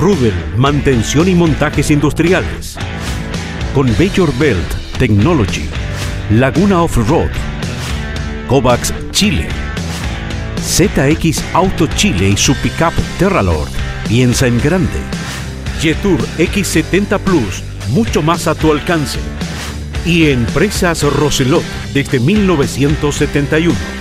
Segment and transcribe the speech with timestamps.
[0.00, 2.78] Rubel, mantención y montajes industriales.
[3.74, 5.68] Con Bayor Belt Technology,
[6.30, 7.28] Laguna Off-Road,
[8.48, 9.46] Kovacs Chile,
[10.56, 13.68] ZX Auto Chile y su pickup Terralord.
[14.08, 15.00] Piensa en grande.
[15.82, 19.18] Jetour X70 Plus, mucho más a tu alcance.
[20.06, 23.99] Y Empresas Roselot desde 1971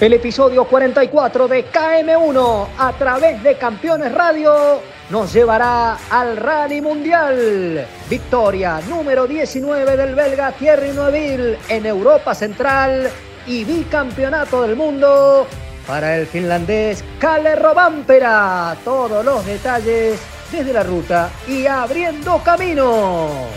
[0.00, 7.84] El episodio 44 de KM1 a través de Campeones Radio nos llevará al Rally Mundial.
[8.08, 13.10] Victoria número 19 del belga Thierry Neuville en Europa Central
[13.44, 15.48] y bicampeonato del mundo
[15.84, 18.76] para el finlandés Kalle Robampera.
[18.84, 20.20] Todos los detalles
[20.52, 23.48] desde la ruta y abriendo camino.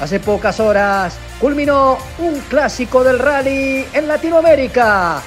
[0.00, 5.22] Hace pocas horas culminó un clásico del rally en Latinoamérica.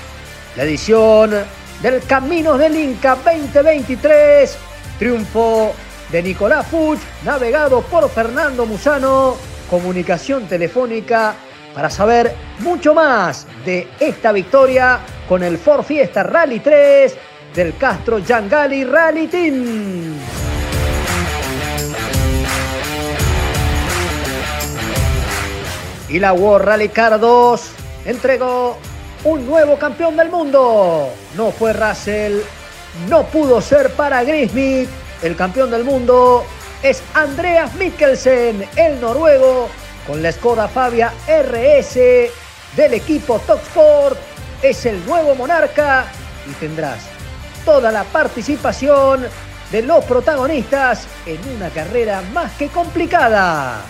[0.56, 1.32] La edición
[1.82, 4.58] del Caminos del Inca 2023.
[5.00, 5.74] Triunfo
[6.12, 9.36] de Nicolás Fuch, navegado por Fernando Musano.
[9.70, 11.36] Comunicación telefónica
[11.74, 17.16] para saber mucho más de esta victoria con el Ford Fiesta Rally 3
[17.54, 20.47] del Castro Yangali Rally Team.
[26.10, 27.62] Y la World Rally Car 2
[28.06, 28.78] entregó
[29.24, 31.10] un nuevo campeón del mundo.
[31.36, 32.40] No fue Russell,
[33.10, 34.90] no pudo ser para Grismith.
[35.22, 36.46] El campeón del mundo
[36.84, 39.68] es Andreas Mikkelsen, el noruego,
[40.06, 41.96] con la Skoda Fabia RS
[42.76, 44.18] del equipo Sport.
[44.62, 46.06] Es el nuevo monarca
[46.50, 47.00] y tendrás
[47.66, 49.28] toda la participación
[49.72, 53.82] de los protagonistas en una carrera más que complicada.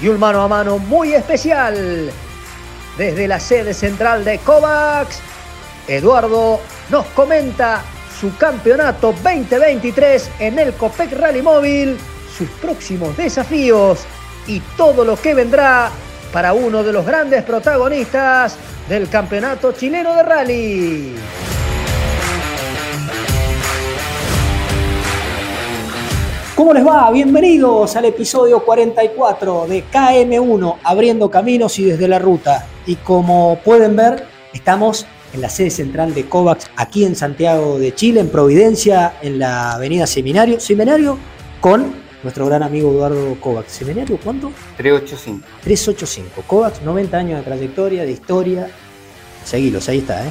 [0.00, 2.10] Y un mano a mano muy especial.
[2.96, 5.20] Desde la sede central de Kovacs,
[5.86, 7.82] Eduardo nos comenta
[8.20, 11.96] su campeonato 2023 en el Copec Rally Móvil,
[12.36, 14.00] sus próximos desafíos
[14.46, 15.90] y todo lo que vendrá
[16.32, 18.56] para uno de los grandes protagonistas
[18.88, 21.14] del campeonato chileno de rally.
[26.60, 27.10] ¿Cómo les va?
[27.10, 32.66] Bienvenidos al episodio 44 de KM1, abriendo caminos y desde la ruta.
[32.84, 37.94] Y como pueden ver, estamos en la sede central de COVAX, aquí en Santiago de
[37.94, 40.60] Chile, en Providencia, en la avenida Seminario.
[40.60, 41.16] Seminario
[41.62, 43.72] con nuestro gran amigo Eduardo Kovacs.
[43.72, 44.52] ¿Seminario cuánto?
[44.76, 45.46] 385.
[45.64, 46.44] 385.
[46.46, 48.68] Kovacs, 90 años de trayectoria, de historia.
[49.46, 50.30] Seguilos, ahí está, ¿eh?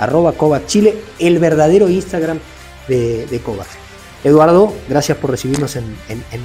[0.00, 2.40] Arroba Kovacs Chile, el verdadero Instagram
[2.88, 3.87] de, de Kovacs.
[4.24, 5.96] Eduardo, gracias por recibirnos en,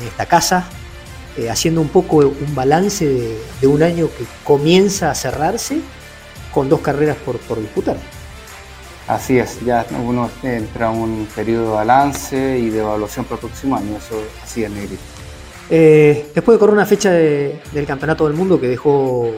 [0.05, 0.67] esta casa,
[1.37, 3.05] eh, haciendo un poco un balance
[3.61, 5.79] de, un año que comienza a cerrarse
[6.53, 7.97] con dos carreras por, disputar.
[9.07, 13.47] Así es, ya uno entra en un periodo de balance y de evaluación para el
[13.47, 15.01] próximo año, eso así es negrito.
[15.69, 19.31] Eh, después de correr una fecha del Campeonato del Mundo que dejó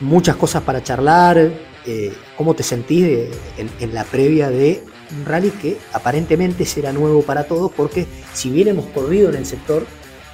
[0.00, 1.38] muchas cosas para charlar,
[1.86, 4.82] eh, ¿cómo te sentís en, la previa de
[5.12, 9.46] un rally que aparentemente será nuevo para todos porque si bien hemos corrido en el
[9.46, 9.86] sector,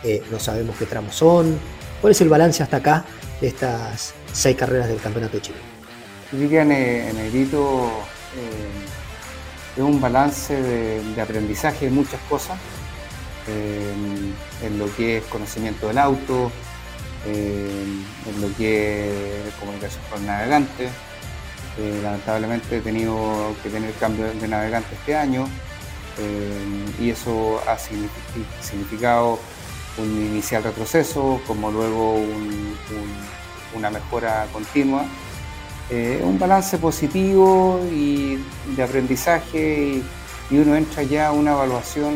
[0.05, 1.59] eh, no sabemos qué tramos son.
[2.01, 3.05] ¿Cuál es el balance hasta acá
[3.41, 5.59] de estas seis carreras del Campeonato de Chile?
[6.33, 7.91] Diría Negrito
[8.37, 12.59] eh, es un balance de, aprendizaje de muchas cosas,
[13.49, 13.93] eh,
[14.63, 16.51] en lo que es conocimiento del auto,
[17.25, 20.89] en lo que es comunicación con el navegante,
[21.79, 25.47] eh, lamentablemente he tenido que tener cambio de navegante este año
[26.19, 29.39] eh, y eso ha significado
[29.99, 32.17] un inicial retroceso, como luego
[33.75, 35.05] una mejora continua.
[35.91, 38.39] eh, un balance positivo y
[38.77, 40.03] de aprendizaje
[40.51, 42.15] y, uno entra ya a una evaluación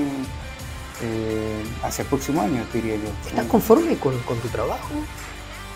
[1.03, 3.11] eh, hacia el próximo año, diría yo.
[3.27, 4.91] ¿Estás conforme con, tu trabajo?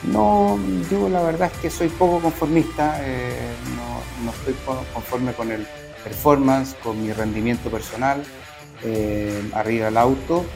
[0.05, 0.58] No,
[0.91, 4.55] yo la verdad es que soy poco conformista, eh, no, no, estoy
[4.94, 5.67] conforme con el
[6.02, 8.23] performance, con mi rendimiento personal,
[9.52, 10.47] arriba del auto,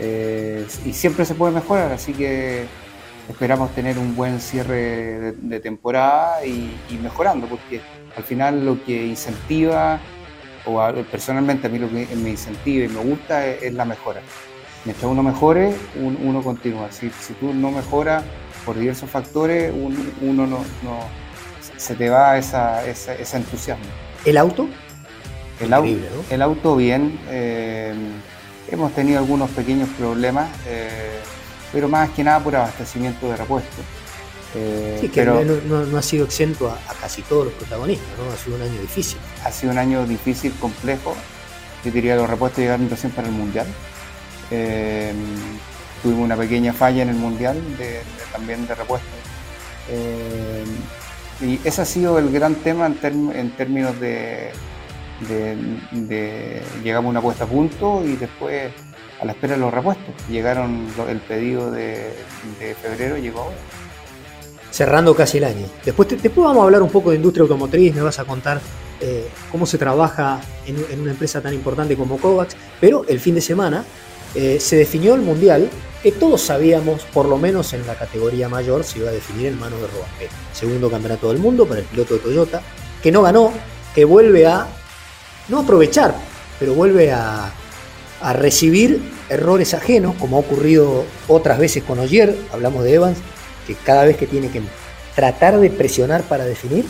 [0.00, 2.66] y siempre se puede mejorar, así que
[3.28, 7.82] esperamos tener un buen cierre de, temporada y, mejorando, porque
[8.16, 10.00] al final lo que incentiva,
[10.64, 14.22] o personalmente a mí lo que me incentiva y me gusta es, la mejora.
[14.86, 16.90] Mientras uno mejore, uno continúa.
[16.92, 18.22] Si, si tú no mejoras
[18.66, 19.72] por diversos factores,
[20.20, 20.64] uno no,
[21.76, 23.86] se te va esa, ese entusiasmo.
[24.24, 24.68] ¿El auto?
[25.60, 25.72] El,
[26.30, 27.18] el auto bien.
[27.28, 27.94] Eh,
[28.70, 30.50] hemos tenido algunos pequeños problemas.
[30.66, 31.18] Eh,
[31.72, 33.84] pero más que nada por abastecimiento de repuestos.
[34.54, 38.32] Eh, sí, que pero no, ha sido exento a, casi todos los protagonistas, ¿no?
[38.32, 39.18] Ha sido un año difícil.
[39.44, 41.14] Ha sido un año difícil, complejo.
[41.84, 43.66] Yo diría que los repuestos llegaron recién para el Mundial.
[46.06, 47.60] Tuvimos una pequeña falla en el Mundial
[48.30, 49.10] también de repuestos.
[49.90, 50.62] Eh,
[51.40, 54.52] y ese ha sido el gran tema en, términos de,
[55.28, 58.70] de, llegamos a una puesta a punto y después
[59.20, 60.14] a la espera de los repuestos.
[60.30, 62.12] Llegaron, el pedido de,
[62.80, 63.56] febrero llegó ahora.
[64.70, 65.66] Cerrando casi el año.
[65.84, 68.60] Después, después vamos a hablar un poco de industria automotriz, me vas a contar
[69.00, 73.40] eh, cómo se trabaja en, una empresa tan importante como Kovacs, pero el fin de
[73.40, 73.84] semana
[74.36, 75.68] eh, se definió el Mundial,
[76.02, 79.58] que todos sabíamos, por lo menos en la categoría mayor, se iba a definir en
[79.58, 80.30] manos de Robampera.
[80.52, 82.62] Segundo campeonato del mundo para el piloto de Toyota,
[83.02, 83.52] que no ganó,
[83.94, 84.66] que vuelve a,
[85.48, 86.14] no aprovechar,
[86.58, 87.52] pero vuelve a,
[88.20, 93.18] a recibir errores ajenos, como ha ocurrido otras veces con Oyer, hablamos de Evans,
[93.66, 94.62] que cada vez que tiene que
[95.14, 96.86] tratar de presionar para definir,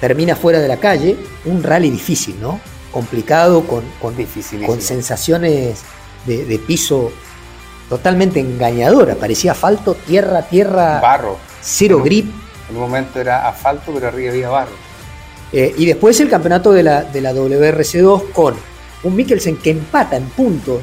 [0.00, 2.60] termina fuera de la calle, un rally difícil, ¿no?
[2.92, 4.14] Complicado, con, con,
[4.66, 5.80] con sensaciones
[6.26, 7.12] de, piso
[7.88, 12.30] totalmente engañadora, parecía asfalto, tierra, tierra, barro, cero grip.
[12.68, 14.72] En un momento era asfalto, pero arriba había barro.
[15.52, 18.54] Eh, y después el campeonato de la, de la WRC2 con
[19.04, 20.82] un Mikkelsen que empata en puntos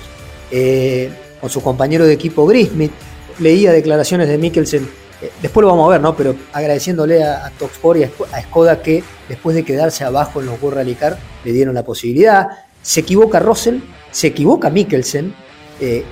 [0.52, 1.12] eh,
[1.42, 2.92] con su compañero de equipo Grismith.
[3.40, 4.88] Leía declaraciones de Mikkelsen,
[5.22, 6.16] eh, después lo vamos a ver, ¿no?
[6.16, 7.52] Pero agradeciéndole a, a
[7.98, 11.74] y a, Skoda que después de quedarse abajo en los World Rally Car le dieron
[11.76, 12.48] la posibilidad.
[12.82, 13.80] Se equivoca Russell,
[14.12, 15.34] se equivoca Mikkelsen.
[15.80, 16.06] Eh,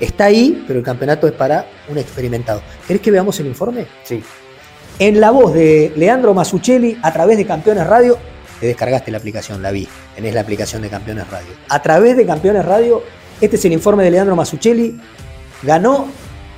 [0.00, 2.60] está ahí, pero el campeonato es para un experimentado.
[2.86, 3.86] ¿Querés que veamos el informe?
[4.02, 4.22] Sí.
[4.98, 8.18] En la voz de Leandro Masuccelli, a través de Campeones Radio,
[8.60, 9.88] te descargaste la aplicación, la vi.
[10.14, 11.48] Tenés la aplicación de Campeones Radio.
[11.68, 13.02] A través de Campeones Radio,
[13.40, 15.00] este es el informe de Leandro Masuccelli.
[15.62, 16.06] Ganó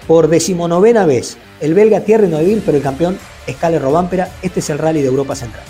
[0.06, 4.28] por decimonovena vez el belga Thierry Neuville, pero el campeón es Cale Robampera.
[4.42, 5.64] Este es el rally de Europa Central.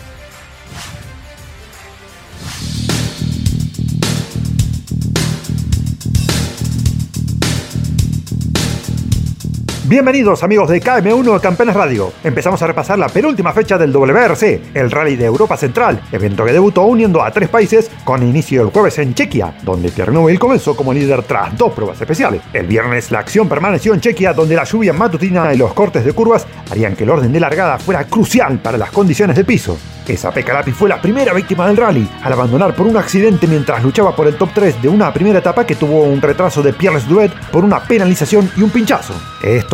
[9.89, 12.13] Bienvenidos amigos de KM1 Campeones Radio.
[12.25, 16.53] Empezamos a repasar la penúltima fecha del WRC, el Rally de Europa Central, evento que
[16.53, 20.93] debutó uniendo a tres países con inicio el jueves en Chequia, donde Tiernobyl comenzó como
[20.93, 22.43] líder tras dos pruebas especiales.
[22.53, 26.13] El viernes la acción permaneció en Chequia, donde la lluvia matutina y los cortes de
[26.13, 29.79] curvas harían que el orden de largada fuera crucial para las condiciones de piso.
[30.09, 34.15] Esa Pecalapi fue la primera víctima del rally, al abandonar por un accidente mientras luchaba
[34.15, 37.33] por el top 3 de una primera etapa que tuvo un retraso de Pierres Duet
[37.51, 39.15] por una penalización y un pinchazo.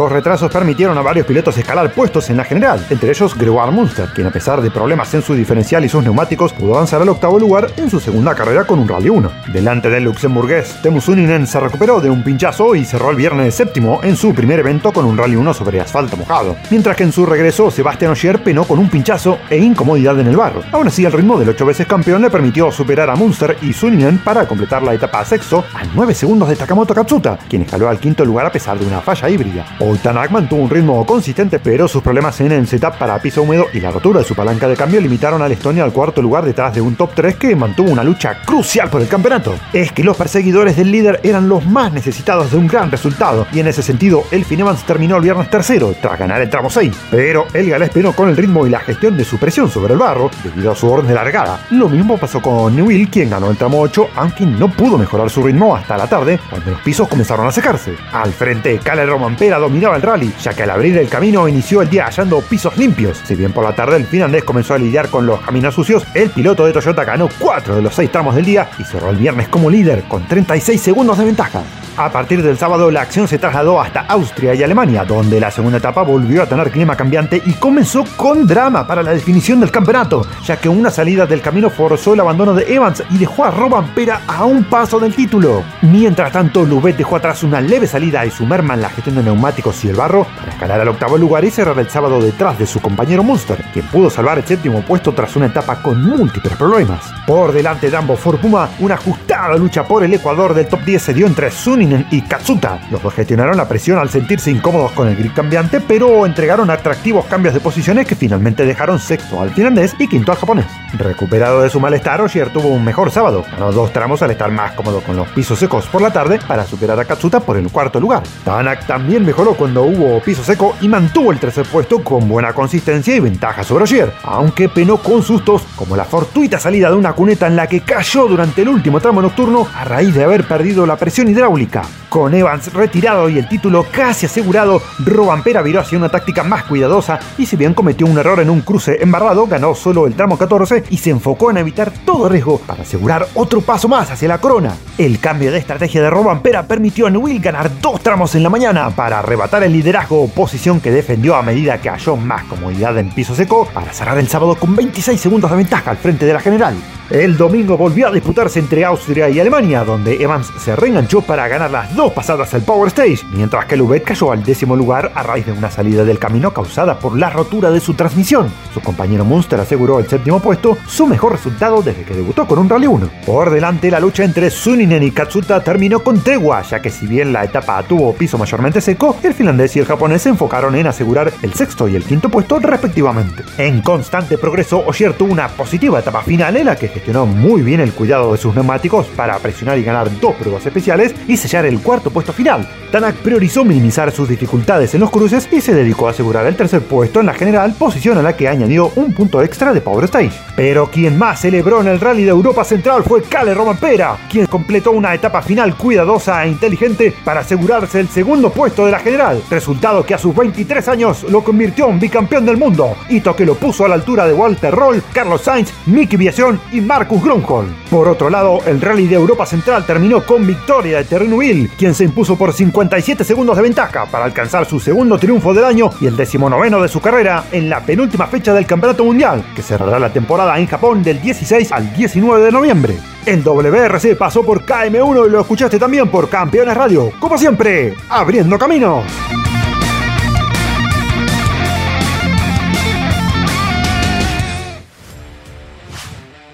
[0.03, 4.09] Estos retrasos permitieron a varios pilotos escalar puestos en la general, entre ellos Gregoire Munster,
[4.13, 7.39] quien a pesar de problemas en su diferencial y sus neumáticos pudo avanzar al octavo
[7.39, 9.31] lugar en su segunda carrera con un Rally 1.
[9.53, 14.01] Delante del luxemburgués, Temu Suninen se recuperó de un pinchazo y cerró el viernes séptimo
[14.03, 17.25] en su primer evento con un Rally 1 sobre asfalto mojado, mientras que en su
[17.25, 20.65] regreso Sebastián Ogier penó con un pinchazo e incomodidad en el barro.
[20.73, 24.19] Aún así, el ritmo del 8 veces campeón le permitió superar a Munster y Suninen
[24.19, 28.25] para completar la etapa sexto a 9 segundos de Takamoto Katsuta, quien escaló al quinto
[28.25, 29.65] lugar a pesar de una falla híbrida.
[29.93, 33.81] Oitanak mantuvo un ritmo consistente, pero sus problemas en el setup para piso húmedo y
[33.81, 36.81] la rotura de su palanca de cambio limitaron al Estonia al cuarto lugar detrás de
[36.81, 39.55] un top 3 que mantuvo una lucha crucial por el campeonato.
[39.73, 43.61] Es que los perseguidores del líder eran los más necesitados de un gran resultado, y
[43.61, 46.91] en ese sentido, el Evans terminó el viernes tercero, tras ganar el tramo 6.
[47.11, 49.99] Pero el galés penó con el ritmo y la gestión de su presión sobre el
[49.99, 51.67] barro, debido a su orden de largada.
[51.71, 55.43] Lo mismo pasó con Newell, quien ganó el tramo 8, aunque no pudo mejorar su
[55.43, 57.95] ritmo hasta la tarde, cuando los pisos comenzaron a secarse.
[58.13, 61.91] Al frente, Roman Romampera dominaba el rally, ya que al abrir el camino inició el
[61.91, 63.21] día hallando pisos limpios.
[63.25, 66.31] Si bien por la tarde el finlandés comenzó a lidiar con los caminos sucios, el
[66.31, 69.49] piloto de Toyota ganó 4 de los 6 tramos del día y cerró el viernes
[69.49, 71.63] como líder con 36 segundos de ventaja.
[71.97, 75.77] A partir del sábado la acción se trasladó hasta Austria y Alemania, donde la segunda
[75.77, 80.27] etapa volvió a tener clima cambiante y comenzó con drama para la definición del campeonato,
[80.43, 84.23] ya que una salida del camino forzó el abandono de Evans y dejó a Robampera
[84.27, 85.63] a un paso del título.
[85.83, 89.25] Mientras tanto, Lubet dejó atrás una leve salida y su merma en la gestión de
[89.25, 92.67] neumáticos y el barro para escalar al octavo lugar y cerrar el sábado detrás de
[92.67, 97.13] su compañero Munster, quien pudo salvar el séptimo puesto tras una etapa con múltiples problemas.
[97.27, 101.03] Por delante de ambos Ford Puma, una ajustada lucha por el Ecuador del top 10
[101.03, 102.81] se dio entre Suninen y Katsuta.
[102.91, 107.27] Los dos gestionaron la presión al sentirse incómodos con el grip cambiante, pero entregaron atractivos
[107.27, 110.67] cambios de posiciones que finalmente dejaron sexto al finlandés y quinto al japonés.
[110.99, 113.45] Recuperado de su malestar, Oshier tuvo un mejor sábado.
[113.51, 116.67] Ganó dos tramos al estar más cómodo con los pisos secos por la tarde para
[116.67, 118.23] superar a Katsuta por el cuarto lugar.
[118.45, 123.15] Tanak también mejoró cuando hubo piso seco y mantuvo el tercer puesto con buena consistencia
[123.15, 127.47] y ventaja sobre Oshier, aunque penó con sustos como la fortuita salida de una cuneta
[127.47, 130.97] en la que cayó durante el último tramo nocturno a raíz de haber perdido la
[130.97, 131.83] presión hidráulica.
[132.09, 137.19] Con Evans retirado y el título casi asegurado, Robampera viró hacia una táctica más cuidadosa
[137.39, 140.85] y si bien cometió un error en un cruce embarrado, ganó solo el tramo 14
[140.91, 144.75] y se enfocó en evitar todo riesgo para asegurar otro paso más hacia la corona.
[144.99, 148.91] El cambio de estrategia de Robampera permitió a Newell ganar dos tramos en la mañana
[148.91, 153.35] para arrebatar el liderazgo, posición que defendió a medida que halló más comodidad en piso
[153.35, 156.75] seco para cerrar el sábado con 26 segundos de ventaja al frente de la general.
[157.13, 161.71] El domingo volvió a disputarse entre Austria y Alemania, donde Evans se reenganchó para ganar
[161.71, 165.45] las dos pasadas al Power Stage, mientras que Lubet cayó al décimo lugar a raíz
[165.45, 168.51] de una salida del camino causada por la rotura de su transmisión.
[168.73, 172.71] Su compañero Munster aseguró el séptimo puesto, su mejor resultado desde que debutó con un
[172.71, 173.11] Rally 1.
[173.27, 177.31] Por delante, la lucha entre Suninen y Katsuta terminó con tregua, ya que si bien
[177.31, 181.33] la etapa tuvo piso mayormente seco, el finlandés y el japonés se enfocaron en asegurar
[181.43, 183.43] el sexto y el quinto puesto respectivamente.
[183.59, 187.81] En constante progreso, Oshier tuvo una positiva etapa final en la que gestionó muy bien
[187.81, 191.81] el cuidado de sus neumáticos para presionar y ganar dos pruebas especiales y sellar el
[191.81, 192.69] cuarto puesto final.
[192.93, 196.83] Tanak priorizó minimizar sus dificultades en los cruces y se dedicó a asegurar el tercer
[196.83, 200.39] puesto en la general, posición a la que añadió un punto extra de Power Stage.
[200.55, 204.93] Pero quien más celebró en el Rally de Europa Central fue Cale Romampera, quien completó
[204.93, 210.05] una etapa final cuidadosa e inteligente para asegurarse el segundo puesto de la general, resultado
[210.05, 213.85] que a sus 23 años lo convirtió en bicampeón del mundo, hito que lo puso
[213.85, 217.75] a la altura de Walter Roll, Carlos Sainz, Mickey Viación y Marcus Grunholm.
[217.91, 222.05] Por otro lado, el Rally de Europa Central terminó con victoria de Terrenuil, quien se
[222.05, 226.17] impuso por 57 segundos de ventaja para alcanzar su segundo triunfo del año y el
[226.17, 230.59] decimonoveno de su carrera en la penúltima fecha del Campeonato Mundial, que cerrará la temporada
[230.59, 232.99] en Japón del 16 al 19 de noviembre.
[233.25, 237.13] El WRC pasó por KM1 y lo escuchaste también por Campeones Radio.
[237.21, 239.05] Como siempre, abriendo caminos.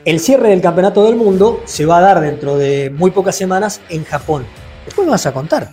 [0.08, 3.82] El cierre del Campeonato del Mundo se va a dar dentro de muy pocas semanas
[3.90, 4.46] en Japón.
[4.86, 5.70] Después me vas a contar.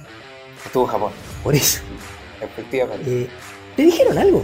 [0.66, 1.12] Estuvo en Japón.
[1.42, 1.80] Por eso.
[2.42, 3.22] Efectivamente.
[3.22, 3.30] Eh,
[3.78, 4.44] ¿Te dijeron algo?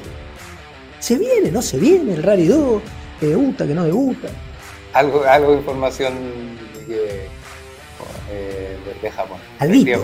[0.99, 2.81] ¿Se viene, no se viene el Rally 2?
[3.19, 4.29] ¿Que debuta, que no debuta?
[4.93, 6.13] Algo, algo de información
[6.87, 7.25] de,
[8.29, 9.39] eh, de, de Japón.
[9.59, 10.03] Algo.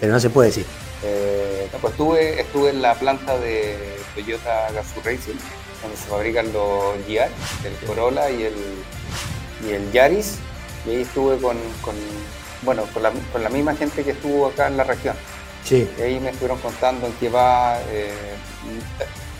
[0.00, 0.66] Pero no se puede decir.
[1.04, 3.76] Eh, no, pues estuve, estuve en la planta de
[4.14, 5.38] Toyota Gazoo Racing,
[5.82, 7.30] donde se fabrican los GR,
[7.64, 8.54] el Corolla y el,
[9.66, 10.38] y el Yaris.
[10.86, 11.94] Y ahí estuve con, con
[12.62, 15.14] bueno, con la, con la, misma gente que estuvo acá en la región.
[15.64, 15.88] Sí.
[15.98, 17.78] Y ahí me estuvieron contando en qué va.
[17.90, 18.34] Eh,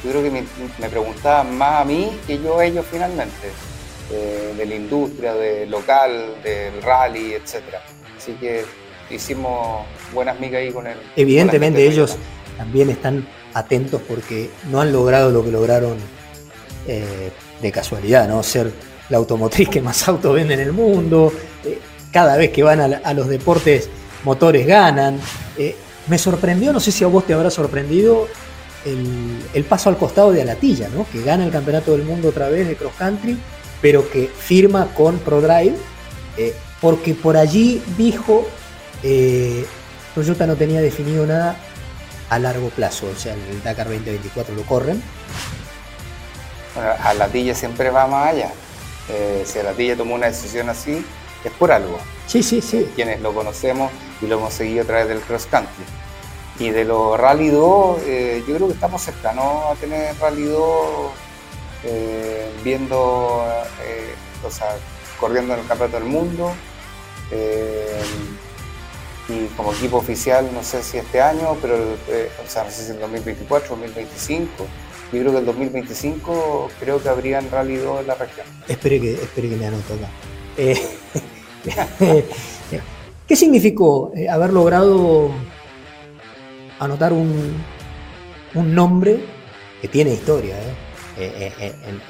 [0.04, 0.44] yo creo que me,
[0.78, 3.50] me, preguntaban más a mí que yo a ellos finalmente,
[4.12, 7.62] eh, de la industria, del local, del rally, etc.
[8.16, 8.64] Así que
[9.10, 10.96] hicimos buenas migas ahí con él.
[11.16, 12.16] Evidentemente ellos
[12.56, 15.96] también están atentos porque no han logrado lo que lograron
[16.86, 18.42] eh, de casualidad, ¿no?
[18.42, 18.70] Ser
[19.08, 21.32] la automotriz que más autos vende en el mundo.
[21.64, 21.78] Eh,
[22.12, 23.88] cada vez que van a, a, los deportes
[24.24, 25.20] motores ganan.
[25.56, 25.76] Eh,
[26.08, 28.28] me sorprendió, no sé si a vos te habrá sorprendido,
[28.84, 31.06] el, el, paso al costado de Alatilla, ¿no?
[31.10, 33.38] que gana el campeonato del mundo otra vez de cross country,
[33.82, 35.76] pero que firma con ProDrive,
[36.36, 38.46] eh, porque por allí dijo
[39.02, 39.66] eh,
[40.14, 41.56] Toyota no tenía definido nada
[42.30, 45.02] a largo plazo, o sea, el Dakar 2024 lo corren.
[46.74, 48.52] Bueno, Alatilla siempre va más allá.
[49.08, 51.04] Eh, si Alatilla tomó una decisión así,
[51.44, 51.98] es por algo.
[52.26, 52.90] Sí, sí, sí.
[52.94, 53.90] Quienes lo conocemos
[54.20, 55.84] y lo hemos seguido a través del cross country.
[56.58, 61.10] Y de los Rally 2, eh, yo creo que estamos cercanos a tener Rally 2
[61.84, 63.46] eh, viendo,
[63.82, 64.14] eh,
[64.44, 64.76] o sea,
[65.20, 66.52] corriendo en el Campeonato del Mundo.
[69.28, 72.84] Eh, y como equipo oficial, no sé si este año, pero, o sea, no sé
[72.84, 74.50] si en 2024 o 2025.
[75.12, 78.46] Yo creo que el 2025 creo que habrían Rally 2 en la región.
[78.66, 80.08] Espere que, espere que me anoto acá.
[83.26, 85.30] ¿Qué significó eh, haber logrado
[86.78, 87.54] anotar un,
[88.54, 89.20] un nombre
[89.80, 90.56] que tiene historia
[91.16, 91.52] eh,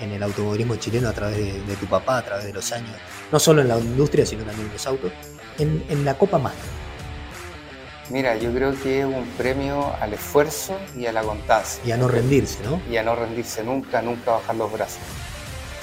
[0.00, 2.94] en, el automovilismo chileno a través de, tu papá, a través de los años,
[3.32, 5.12] no solo en la industria, sino también en los autos,
[5.58, 6.88] en, la Copa Master?
[8.10, 11.82] Mira, yo creo que es un premio al esfuerzo y a la constancia.
[11.84, 12.80] Y a no rendirse, ¿no?
[12.90, 15.02] Y a no rendirse nunca, nunca bajar los brazos.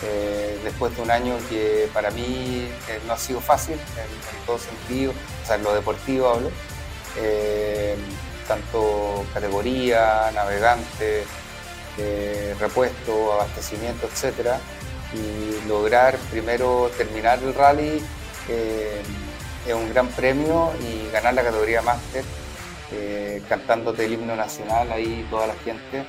[0.04, 4.58] Eh, después de un año que para mí eh, no ha sido fácil en, todo
[4.58, 6.50] sentido, o sea, en lo deportivo hablo,
[7.18, 7.96] eh,
[8.48, 11.24] tanto categoría, navegante,
[12.60, 14.58] repuesto, abastecimiento, etc.
[15.14, 18.04] Y lograr primero terminar el rally
[19.68, 22.24] es un gran premio y ganar la categoría máster
[23.50, 26.06] cantándote el himno nacional ahí toda la gente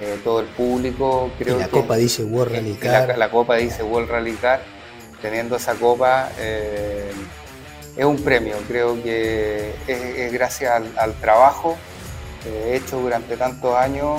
[0.00, 1.30] eh, todo el público.
[1.38, 3.18] Creo la copa dice World Rally Car.
[3.18, 4.62] La, copa dice World Rally Car.
[5.20, 7.12] Teniendo esa copa eh,
[7.94, 11.76] es un premio, creo que es, gracias al, trabajo
[12.46, 14.18] eh, hecho durante tantos años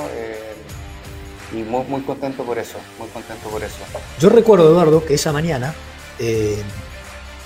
[1.52, 3.78] y muy, muy contento por eso, muy contento por eso.
[4.20, 5.74] Yo recuerdo, Eduardo, que esa mañana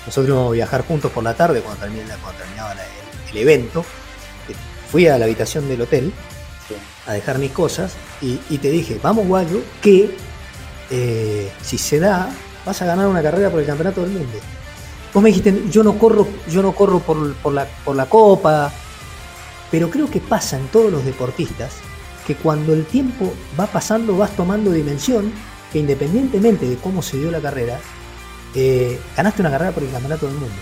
[0.06, 2.74] nosotros íbamos a viajar juntos por la tarde cuando, terminaba,
[3.30, 3.84] el evento.
[4.90, 6.12] Fui a la habitación del hotel
[7.06, 10.16] a dejar mis cosas y, te dije, vamos Guayo, que
[10.90, 12.30] eh, si se da,
[12.64, 14.38] vas a ganar una carrera por el campeonato del mundo.
[15.12, 18.72] Vos me dijiste, yo no corro, yo no corro por, la, por la copa,
[19.70, 21.74] pero creo que pasa en todos los deportistas
[22.26, 25.32] que cuando el tiempo va pasando vas tomando dimensión
[25.72, 27.78] que independientemente de cómo se dio la carrera,
[29.16, 30.54] ganaste una carrera por el campeonato del mundo.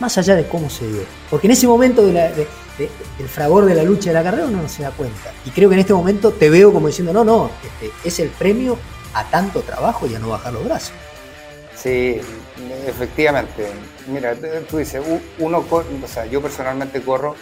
[0.00, 1.02] Más allá de cómo se dio.
[1.30, 4.62] Porque en ese momento de la, el fragor de la lucha de la carrera uno
[4.62, 5.32] no se da cuenta.
[5.44, 8.30] Y creo que en este momento te veo como diciendo, no, no, este, es el
[8.30, 8.78] premio
[9.14, 10.92] a tanto trabajo y a no bajar los brazos.
[11.76, 12.20] Sí,
[12.86, 13.66] efectivamente.
[14.06, 14.34] Mira,
[14.68, 15.02] tú dices,
[15.38, 17.34] uno, o sea, yo personalmente corro,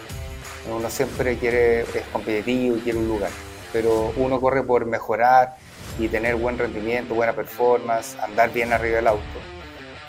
[0.70, 3.30] uno siempre quiere, es competitivo y quiere un lugar,
[3.72, 5.56] pero uno corre por mejorar
[5.98, 9.59] y tener buen rendimiento, buena performance, andar bien arriba del auto.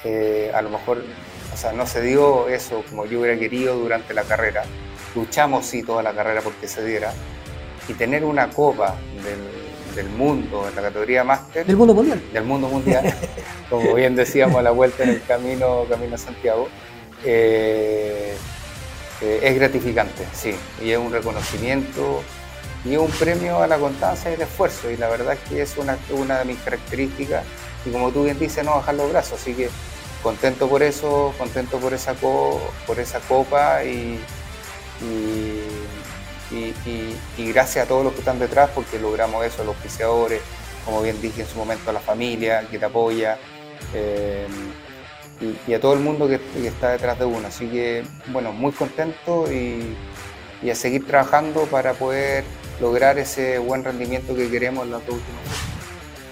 [0.03, 1.03] Eh, a lo mejor,
[1.53, 4.63] o sea, no se dio eso como yo hubiera querido durante la carrera,
[5.15, 7.13] luchamos sí toda la carrera porque se diera,
[7.87, 8.95] y tener una copa
[9.95, 11.65] del, mundo en la categoría máster.
[11.65, 12.21] Del mundo mundial.
[12.33, 13.13] Del mundo mundial,
[13.69, 16.69] como bien decíamos a la vuelta en el camino, camino a Santiago,
[17.23, 18.33] eh,
[19.21, 22.23] eh, es gratificante, sí, y es un reconocimiento
[22.83, 25.77] y un premio a la constancia y el esfuerzo, y la verdad es que es
[25.77, 27.43] una, una de mis características,
[27.85, 29.69] y como tú bien dices, no bajar los brazos, así que
[30.23, 34.19] contento por eso, contento por esa, por esa copa y
[37.37, 40.41] gracias a todos los que están detrás porque logramos eso, los auspiciadores,
[40.85, 43.37] como bien dije en su momento, a la familia que te apoya
[43.93, 44.47] eh,
[45.67, 47.47] y, a todo el mundo que, está detrás de uno.
[47.47, 49.95] Así que, bueno, muy contento y,
[50.69, 52.43] a seguir trabajando para poder
[52.79, 55.80] lograr ese buen rendimiento que queremos en los dos últimos años.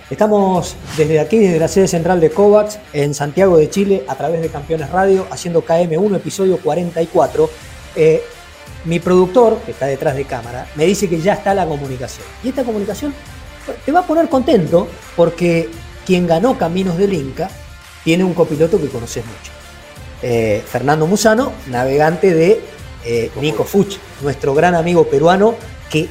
[0.09, 4.41] Estamos desde aquí, desde la sede central de COVAX, en Santiago de Chile, a través
[4.41, 7.49] de Campeones Radio, haciendo KM1, episodio 44
[8.85, 12.25] mi productor, que está detrás de cámara, me dice que ya está la comunicación.
[12.43, 13.13] Y esta comunicación
[13.85, 15.69] te va a poner contento porque
[16.05, 17.49] quien ganó Caminos del Inca
[18.03, 19.51] tiene un copiloto que conoces mucho.
[20.21, 22.61] Eh, Fernando Musano, navegante de
[23.05, 25.55] eh, Nico Fuch, nuestro gran amigo peruano,
[25.89, 26.07] que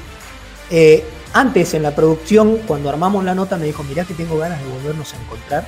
[0.70, 4.60] eh, antes en la producción, cuando armamos la nota, me dijo, mirá que tengo ganas
[4.62, 5.66] de volvernos a encontrar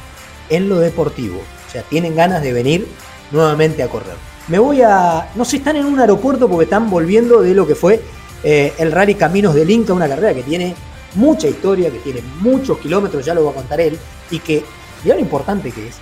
[0.49, 1.39] en lo deportivo.
[1.39, 2.87] O sea, tienen ganas de venir
[3.31, 4.17] nuevamente a correr.
[4.49, 5.31] Me voy a.
[5.35, 8.01] No sé, están en un aeropuerto porque están volviendo de lo que fue
[8.43, 10.75] eh, el Rally Caminos del Inca, una carrera que tiene
[11.15, 13.99] mucha historia, que tiene muchos kilómetros, ya lo va a contar él,
[14.31, 14.65] y que,
[15.05, 15.97] mirá lo importante que es,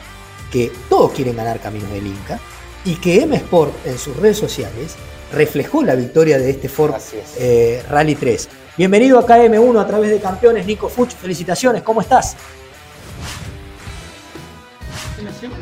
[0.51, 2.39] que todos quieren ganar Caminos del Inca,
[2.85, 4.97] y que M Sport en sus redes sociales
[5.33, 6.95] reflejó la victoria de este Ford
[7.39, 8.49] eh, Rally 3.
[8.79, 12.37] Bienvenido a KM1 a través de campeones, Nico Fuch, felicitaciones, ¿cómo estás?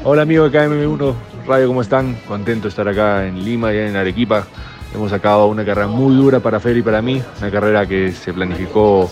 [0.05, 1.14] Hola amigo de KM1
[1.46, 2.14] Radio, ¿cómo están?
[2.29, 4.46] Contento de estar acá en Lima y en Arequipa.
[4.94, 8.35] Hemos sacado una carrera muy dura para Fer y para mí, una carrera que se
[8.35, 9.11] planificó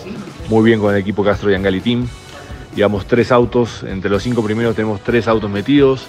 [0.49, 2.07] muy bien con el equipo Castro y Angali Team.
[2.75, 6.05] Llevamos tres autos, entre los cinco primeros tenemos tres autos metidos.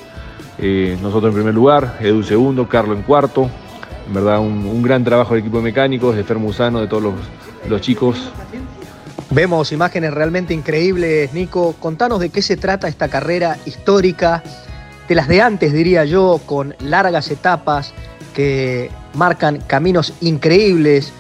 [0.59, 3.48] Eh, nosotros en primer lugar, Edu segundo, Carlo en cuarto.
[4.06, 7.14] En verdad un, gran trabajo del equipo de mecánicos, de Fer Musano, de todos los,
[7.68, 8.31] los chicos.
[9.31, 11.74] Vemos imágenes realmente increíbles, Nico.
[11.79, 14.42] Contanos de qué se trata esta carrera histórica,
[15.09, 17.92] de las de antes, diría yo, con largas etapas
[18.35, 21.12] que marcan caminos increíbles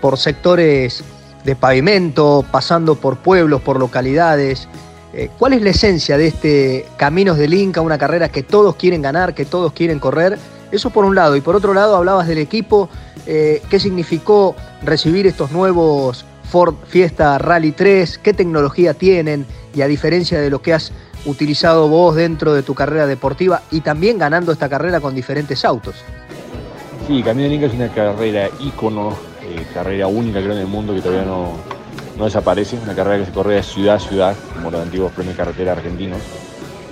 [0.00, 1.04] por sectores
[1.44, 4.68] de pavimento, pasando por pueblos, por localidades.
[5.12, 9.02] Eh, ¿Cuál es la esencia de este Caminos del Inca, una carrera que todos quieren
[9.02, 10.38] ganar, que todos quieren correr
[10.72, 11.36] Eso por un lado.
[11.36, 12.88] Y por otro lado, hablabas del equipo.
[13.26, 18.18] Eh, ¿Qué significó recibir estos nuevos Ford Fiesta Rally 3?
[18.18, 19.46] ¿Qué tecnología tienen?
[19.74, 20.92] Y a diferencia de lo que has
[21.24, 25.96] utilizado vos dentro de tu carrera deportiva y también ganando esta carrera con diferentes autos.
[27.06, 29.10] Sí, Camino Inca es una carrera ícono,
[29.42, 31.52] eh, carrera única creo en el mundo que todavía no,
[32.16, 35.36] no desaparece, una carrera que se corre de ciudad a ciudad, como los antiguos premios
[35.36, 36.18] de carretera argentinos.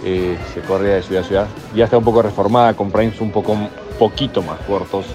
[0.04, 1.46] Eh, se corre de ciudad a ciudad.
[1.74, 3.56] Ya está un poco reformada, con primes un poco,
[3.98, 5.06] poquito más cortos.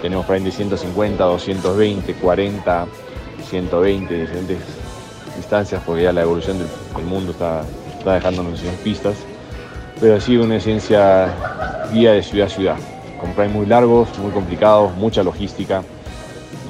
[0.00, 2.86] Tenemos primes de 150, 220, 40,
[3.48, 4.58] 120, diferentes
[5.36, 6.68] distancias, porque ya la evolución del,
[7.04, 7.62] mundo está,
[7.98, 9.16] está dejándonos en pistas.
[10.00, 11.34] Pero sí una esencia
[11.92, 12.76] guía de ciudad a ciudad,
[13.20, 15.82] con primes muy largos, muy complicados, mucha logística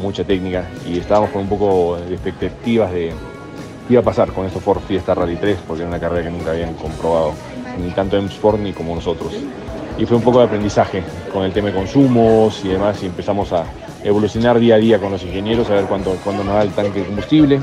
[0.00, 3.12] mucha técnica y estábamos con un poco de expectativas de
[3.88, 6.50] iba a pasar con estos Ford Fiesta Rally 3 porque era una carrera que nunca
[6.50, 7.32] habían comprobado
[7.78, 9.32] ni tanto en Sport ni como nosotros.
[9.98, 13.52] Y fue un poco de aprendizaje con el tema de consumos y demás y empezamos
[13.52, 13.64] a
[14.04, 17.00] evolucionar día a día con los ingenieros a ver cuánto, cuándo nos da el tanque
[17.00, 17.60] de combustible.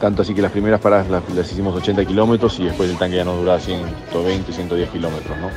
[0.00, 3.24] Tanto así que las primeras paradas las, hicimos 80 kilómetros y después el tanque ya
[3.24, 5.36] nos duraba 120, 110 kilómetros.
[5.38, 5.48] ¿no?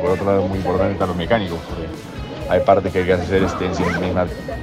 [0.00, 1.58] por otro lado, muy importante están los mecánicos
[2.48, 4.16] hay partes que hay que hacer este, en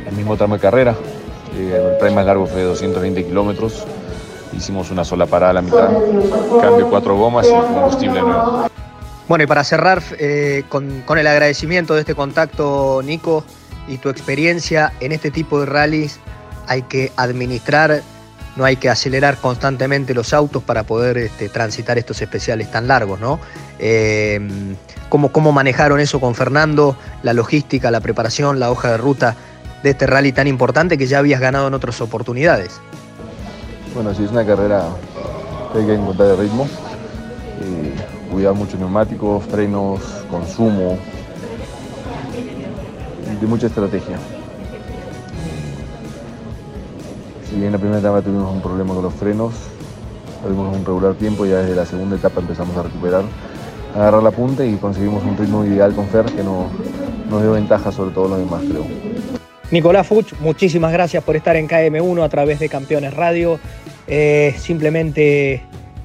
[0.07, 0.95] el mismo tramo de carrera.
[1.55, 3.85] Eh, el tren más largo fue de 220 kilómetros.
[4.55, 5.89] Hicimos una sola parada a la mitad,
[6.61, 8.67] cambio cuatro gomas y combustible nuevo.
[9.27, 13.43] Bueno, y para cerrar eh, con, el agradecimiento de este contacto, Nico,
[13.87, 16.19] y tu experiencia en este tipo de rallies,
[16.67, 18.01] hay que administrar,
[18.55, 23.19] no hay que acelerar constantemente los autos para poder este, transitar estos especiales tan largos,
[23.19, 23.39] ¿no?
[23.79, 24.39] Eh,
[25.09, 29.35] cómo, manejaron eso con Fernando, la logística, la preparación, la hoja de ruta
[29.83, 32.79] de este rally tan importante que ya habías ganado en otras oportunidades.
[33.93, 34.85] Bueno, sí, es una carrera
[35.71, 36.67] que hay que encontrar de ritmo,
[38.31, 40.01] cuidar mucho neumáticos, frenos,
[40.31, 40.97] consumo,
[43.39, 44.17] de mucha estrategia.
[47.47, 49.53] Si bien en la primera etapa tuvimos un problema con los frenos,
[50.41, 53.23] tuvimos un regular tiempo, ya desde la segunda etapa empezamos a recuperar
[53.95, 56.67] agarrar la punta y conseguimos un ritmo ideal con Fer que no,
[57.29, 58.85] nos dio ventaja sobre todo los demás, creo.
[59.71, 63.59] Nicolás Fuch, muchísimas gracias por estar en KM1 a través de Campeones Radio.
[64.07, 65.61] Eh, simplemente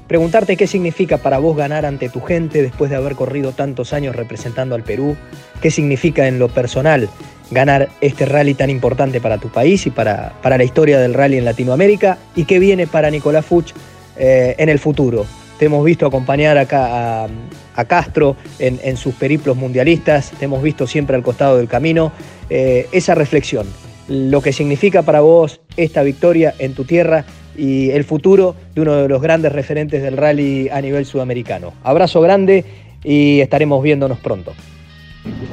[0.07, 4.15] preguntarte qué significa para vos ganar ante tu gente después de haber corrido tantos años
[4.15, 5.15] representando al Perú.
[5.61, 7.09] ¿Qué significa en lo personal
[7.51, 11.37] ganar este rally tan importante para tu país y para, para la historia del rally
[11.37, 12.17] en Latinoamérica?
[12.35, 13.71] ¿Y qué viene para Nicolás Fuch
[14.17, 15.27] eh, en el futuro?
[15.59, 21.15] Te hemos visto acompañar acá a, Castro en, sus periplos mundialistas, te hemos visto siempre
[21.15, 22.11] al costado del camino.
[22.49, 23.67] Eh, esa reflexión,
[24.09, 27.25] lo que significa para vos esta victoria en tu tierra
[27.59, 31.73] y el futuro de uno de los grandes referentes del rally a nivel sudamericano.
[31.83, 32.63] Abrazo grande
[33.03, 34.53] y estaremos viéndonos pronto.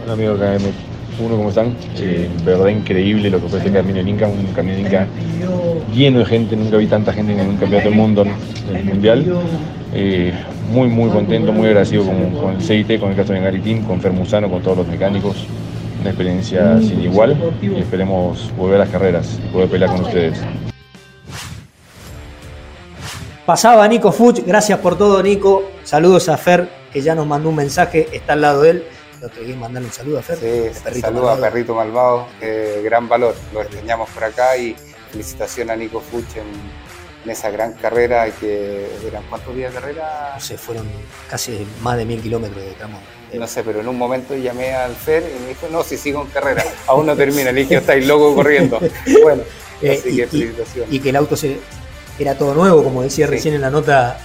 [0.05, 1.77] Hola amigo KM1, ¿cómo están?
[1.99, 5.09] Eh, verdad increíble lo que fue este Camino en Inca, un Camino Inca
[5.93, 8.25] lleno de gente, nunca vi tanta gente en un campeonato del mundo,
[8.69, 9.25] en el mundial.
[9.95, 10.33] Eh,
[10.71, 14.51] muy, muy contento, muy agradecido con, el CIT, con el caso de Garitín, con Fermusano,
[14.51, 15.47] con todos los mecánicos.
[16.01, 20.41] Una experiencia sin igual y esperemos volver a las carreras y poder pelear con ustedes.
[23.47, 25.71] Pasaba Nico Fuch, gracias por todo Nico.
[25.85, 28.89] Saludos a Fer, que ya nos mandó un mensaje, está al lado de él.
[29.23, 30.73] ¿No te mandarle un saludo a Fer?
[30.83, 32.27] Sí, saludo a Perrito Malvado,
[32.83, 33.37] gran valor.
[33.55, 34.75] Lo extrañamos por acá y
[35.13, 36.47] felicitación a Nico Fuch en,
[37.23, 40.33] en esa gran carrera que eran cuántos días de carrera?
[40.35, 40.89] No sé, fueron
[41.31, 42.99] casi más de mil kilómetros de tramo.
[43.33, 46.21] No sé, pero en un momento llamé al Fer y me dijo, no, si sigo
[46.23, 47.53] en carrera, aún no termina.
[47.53, 48.81] Le dije, estáis loco corriendo.
[49.23, 49.43] Bueno,
[49.83, 50.93] eh, así y, que felicitaciones.
[50.93, 51.59] Y, que el auto se,
[52.19, 54.19] era todo nuevo, como decía recién en la nota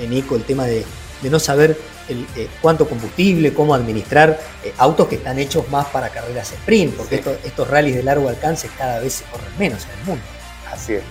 [0.00, 0.84] eh, en el tema de,
[1.22, 4.40] no saber el, eh, cuánto combustible, cómo administrar
[4.78, 8.68] autos que están hechos más para carreras sprint, porque estos, estos rallies de largo alcance
[8.76, 10.24] cada vez se corren menos en el mundo.
[10.72, 11.02] Así es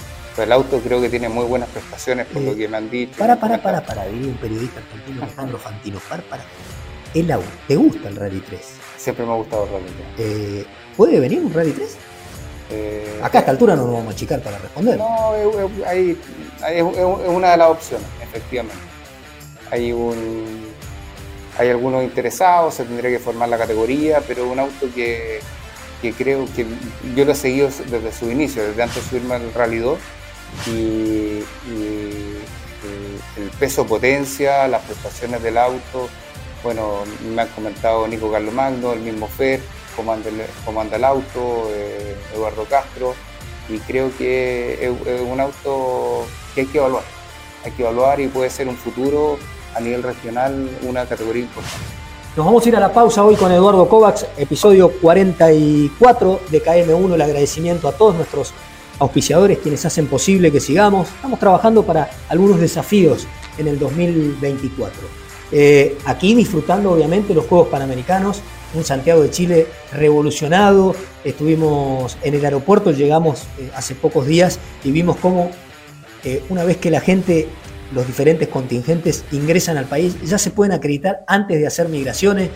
[0.44, 3.18] el auto creo que tiene muy buenas prestaciones por lo que me han dicho.
[3.18, 6.00] Para, para, para, para, viene un periodista argentino Alejandro Fantino.
[6.08, 6.44] Para, para.
[7.14, 8.62] El auto, ¿te gusta el Rally 3?
[8.98, 10.28] Siempre me ha gustado el Rally 3.
[10.28, 11.98] Eh, ¿Puede venir un Rally 3?
[12.70, 14.98] Eh, Acá a esta altura no nos vamos a achicar para responder.
[14.98, 16.18] No, es,
[17.28, 18.84] una de las opciones, efectivamente.
[19.72, 20.68] Hay un
[21.58, 25.40] hay algunos interesados, se tendría que formar la categoría, pero un auto que,
[26.02, 26.66] que creo que
[27.16, 30.00] yo lo he seguido desde su inicio, desde antes de subirme al Rally 2
[30.68, 31.44] y,
[33.38, 36.10] el, peso potencia, las prestaciones del auto.
[36.64, 37.04] Bueno,
[37.34, 39.62] me han comentado Nico Carlos Magno, el mismo Fer,
[39.98, 43.16] comanda el, auto, eh, Eduardo Castro,
[43.68, 47.04] y creo que es, un auto que hay que evaluar.
[47.66, 49.38] Hay que evaluar y puede ser un futuro
[49.76, 51.76] a nivel regional una categoría importante.
[52.36, 57.14] Nos vamos a ir a la pausa hoy con Eduardo Kovacs, episodio 44 de KM1,
[57.16, 58.54] el agradecimiento a todos nuestros
[59.00, 61.10] auspiciadores quienes hacen posible que sigamos.
[61.10, 65.02] Estamos trabajando para algunos desafíos en el 2024.
[65.52, 68.42] Eh, aquí disfrutando obviamente los Juegos Panamericanos,
[68.74, 70.96] un Santiago de Chile revolucionado.
[71.24, 75.52] Estuvimos en el aeropuerto, llegamos eh, hace pocos días y vimos cómo
[76.24, 77.48] eh, una vez que la gente,
[77.94, 82.50] los diferentes contingentes ingresan al país, ya se pueden acreditar antes de hacer migraciones.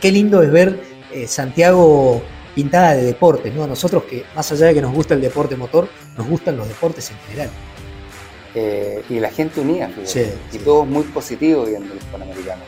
[0.00, 0.80] qué lindo es ver
[1.26, 2.22] Santiago
[2.58, 3.62] pintada de deportes, ¿no?
[3.62, 6.66] A nosotros que, más allá de que nos gusta el deporte motor, nos gustan los
[6.66, 7.50] deportes en general.
[8.52, 9.88] Eh, y la gente unida,
[10.52, 12.64] y todo muy positivo viendo los panamericanos.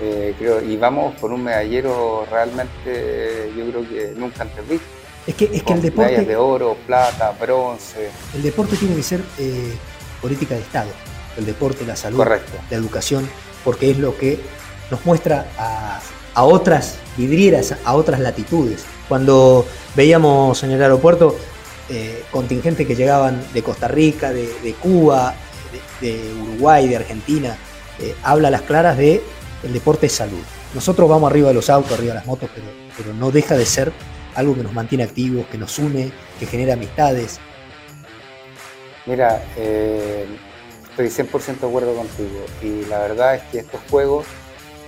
[0.00, 4.86] Eh, creo, y vamos por un medallero realmente, yo creo que nunca antes visto.
[5.26, 6.24] Es que, es que el deporte.
[6.24, 8.10] de oro, plata, bronce.
[8.34, 9.74] El deporte tiene que ser eh,
[10.22, 10.90] política de Estado.
[11.36, 12.24] El deporte, la salud,
[12.70, 13.28] la educación,
[13.64, 14.40] porque es lo que
[14.90, 16.00] nos muestra a,
[16.34, 18.84] a otras vidrieras, a otras latitudes.
[19.08, 21.36] Cuando veíamos en el aeropuerto
[21.90, 25.34] eh, contingentes que llegaban de Costa Rica, de, Cuba,
[26.02, 27.56] de, Uruguay, de Argentina,
[27.98, 29.22] eh, habla a las claras de
[29.62, 30.42] el deporte de salud.
[30.74, 32.66] Nosotros vamos arriba de los autos, arriba de las motos, pero,
[32.96, 33.92] pero no deja de ser
[34.34, 37.40] algo que nos mantiene activos, que nos une, que genera amistades.
[39.06, 40.26] Mira, eh,
[40.90, 44.26] estoy 100% de acuerdo contigo y la verdad es que estos juegos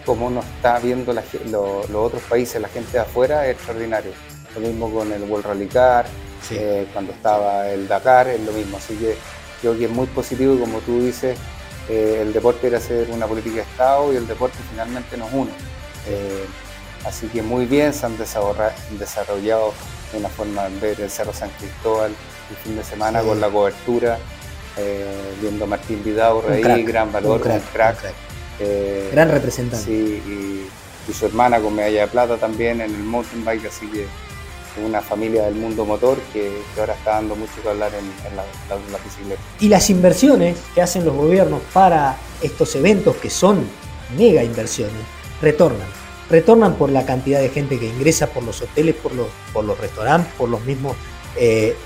[0.04, 4.12] como uno está viendo los otros países, la gente de afuera, es extraordinario.
[4.54, 6.06] Lo mismo con el World Rally Car,
[6.50, 8.78] eh, cuando estaba el Dakar, es lo mismo.
[8.78, 9.16] Así que
[9.60, 11.38] creo que es muy positivo y como tú dices,
[11.90, 15.50] eh, el deporte era ser una política de Estado y el deporte finalmente nos une.
[16.08, 16.44] Eh,
[17.04, 19.74] así que muy bien, se han desarrollado
[20.12, 22.12] de una forma de ver el Cerro San Cristóbal
[22.50, 24.18] el fin de semana con la cobertura,
[25.40, 27.98] viendo a Martín Vidaurre ahí, gran valor, un crack.
[28.60, 29.84] Eh, Gran representante.
[29.84, 34.06] Sí, y, su hermana con medalla de plata también en el mountain bike, así que
[34.84, 38.44] una familia del mundo motor que, ahora está dando mucho que hablar en, la,
[39.04, 39.40] bicicleta.
[39.60, 43.64] Y las inversiones que hacen los gobiernos para estos eventos, que son
[44.16, 45.02] mega inversiones,
[45.40, 45.88] retornan.
[46.28, 49.78] Retornan por la cantidad de gente que ingresa, por los hoteles, por los, por los
[49.78, 50.96] restaurantes, por los mismos...
[51.36, 51.76] Eh,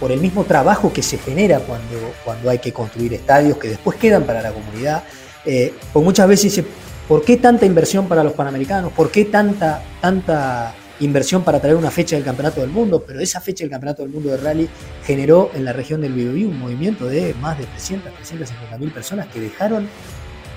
[0.00, 3.96] por el mismo trabajo que se genera cuando, cuando hay que construir estadios que después
[3.98, 5.04] quedan para la comunidad,
[5.44, 6.64] eh, pues muchas veces dice,
[7.06, 8.92] ¿por qué tanta inversión para los Panamericanos?
[8.92, 13.04] ¿Por qué tanta, tanta inversión para traer una fecha del Campeonato del Mundo?
[13.06, 14.68] Pero esa fecha del Campeonato del Mundo de Rally
[15.04, 19.26] generó en la región del Biobío un movimiento de más de 300, 350 mil personas
[19.28, 19.88] que dejaron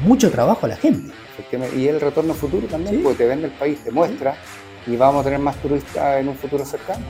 [0.02, 1.13] mucho trabajo a la gente.
[1.76, 4.36] Y el retorno futuro también, porque te vende el país, te muestra
[4.88, 7.06] y vamos a tener más turistas en un futuro cercano.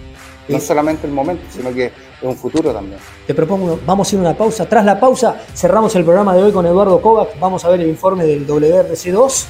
[0.48, 3.00] No solamente el momento, sino que es un futuro también.
[3.26, 4.68] Te propongo, vamos a ir a una pausa.
[4.70, 7.40] Tras la pausa, cerramos el programa de hoy con Eduardo Kovac.
[7.40, 9.46] Vamos a ver el informe del WRC2.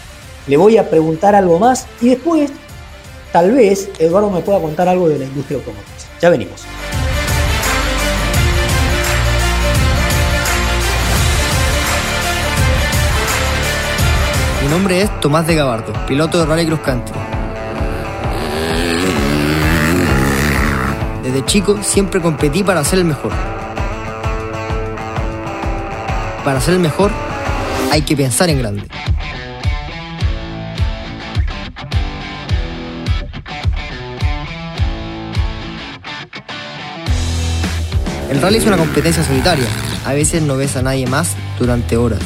[0.48, 2.52] Le voy a preguntar algo más y después,
[3.36, 6.08] tal vez, Eduardo me pueda contar algo de la industria automotriz.
[6.22, 6.64] Ya venimos.
[14.64, 17.20] Mi nombre es Tomás de Gabardo, piloto de Rally Cross Country
[21.22, 23.34] Desde chico siempre competí para ser el mejor.
[26.46, 27.12] Para ser el mejor
[27.92, 28.84] hay que pensar en grande.
[38.36, 39.66] El rally es una competencia solitaria.
[40.06, 42.20] A veces no ves a nadie más durante horas.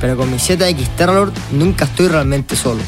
[0.00, 2.80] Pero con mi ZX Terralord nunca estoy realmente solo.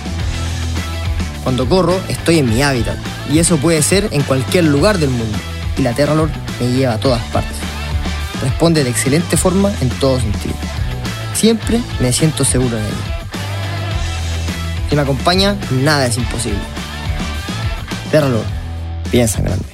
[1.44, 2.96] Cuando corro, estoy en mi hábitat,
[3.30, 5.38] y eso puede ser en cualquier lugar del mundo,
[5.78, 7.56] y la Terralord me lleva a todas partes.
[8.42, 10.56] Responde de excelente forma en todo sentido.
[11.34, 13.28] Siempre me siento seguro en ella.
[14.90, 16.58] Si me acompaña, nada es imposible.
[18.10, 18.42] Terralord,
[19.12, 19.73] piensa grande.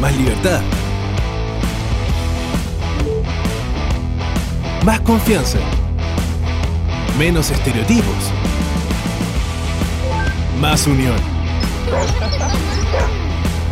[0.00, 0.60] más libertad.
[4.84, 5.58] Más confianza.
[7.18, 8.30] Menos estereotipos.
[10.60, 11.16] Más unión.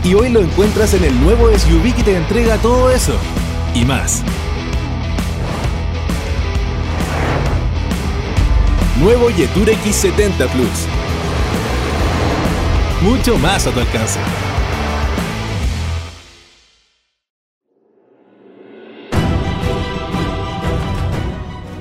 [0.03, 3.13] Y hoy lo encuentras en el nuevo SUV que te entrega todo eso.
[3.75, 4.23] Y más.
[8.99, 10.87] Nuevo Yetur X70 Plus.
[13.03, 14.21] Mucho más a tu alcance.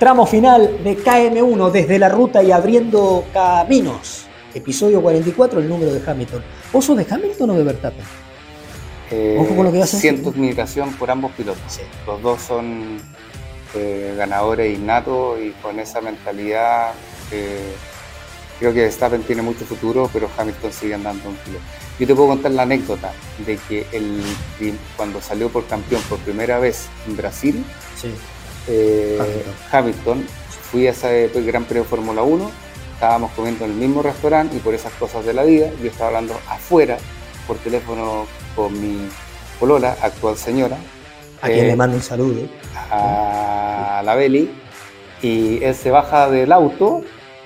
[0.00, 4.24] Tramo final de KM1 desde la ruta y abriendo caminos.
[4.54, 6.42] Episodio 44, el número de Hamilton.
[6.72, 8.04] ¿Vos sos de Hamilton o de Verstappen?
[9.10, 11.80] Eh, Ojo con lo que vas a Siento admiración por ambos pilotos.
[12.06, 12.96] Los dos son
[13.74, 16.94] eh, ganadores innatos y con esa mentalidad
[17.30, 17.74] eh,
[18.58, 21.64] creo que Verstappen tiene mucho futuro, pero Hamilton sigue andando un piloto.
[21.98, 23.12] Yo te puedo contar la anécdota
[23.44, 24.22] de que el,
[24.96, 27.62] cuando salió por campeón por primera vez en Brasil,
[28.00, 28.08] sí
[28.70, 30.24] eh, Hamilton.
[30.70, 32.48] Fui a ese Gran Premio Fórmula 1,
[32.94, 36.08] estábamos comiendo en el mismo restaurante y por esas cosas de la vida, yo estaba
[36.08, 36.96] hablando afuera
[37.48, 39.08] por teléfono con mi
[39.58, 40.76] polola, actual señora.
[41.42, 42.42] A quien le eh, mando un saludo.
[42.90, 44.50] A la Beli.
[45.22, 47.02] Y él se baja del auto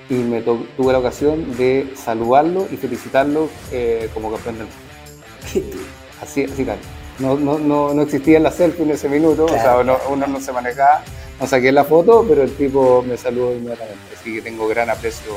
[0.09, 5.81] y me tuve la ocasión de saludarlo y felicitarlo eh, como campeón del mundo.
[6.21, 6.77] Así, así tal
[7.19, 10.51] no, no, no, no existía la selfie en ese minuto, o sea, uno, no se
[10.51, 11.03] manejaba,
[11.39, 15.31] no saqué la foto, pero el tipo me saludó inmediatamente, así que tengo gran aprecio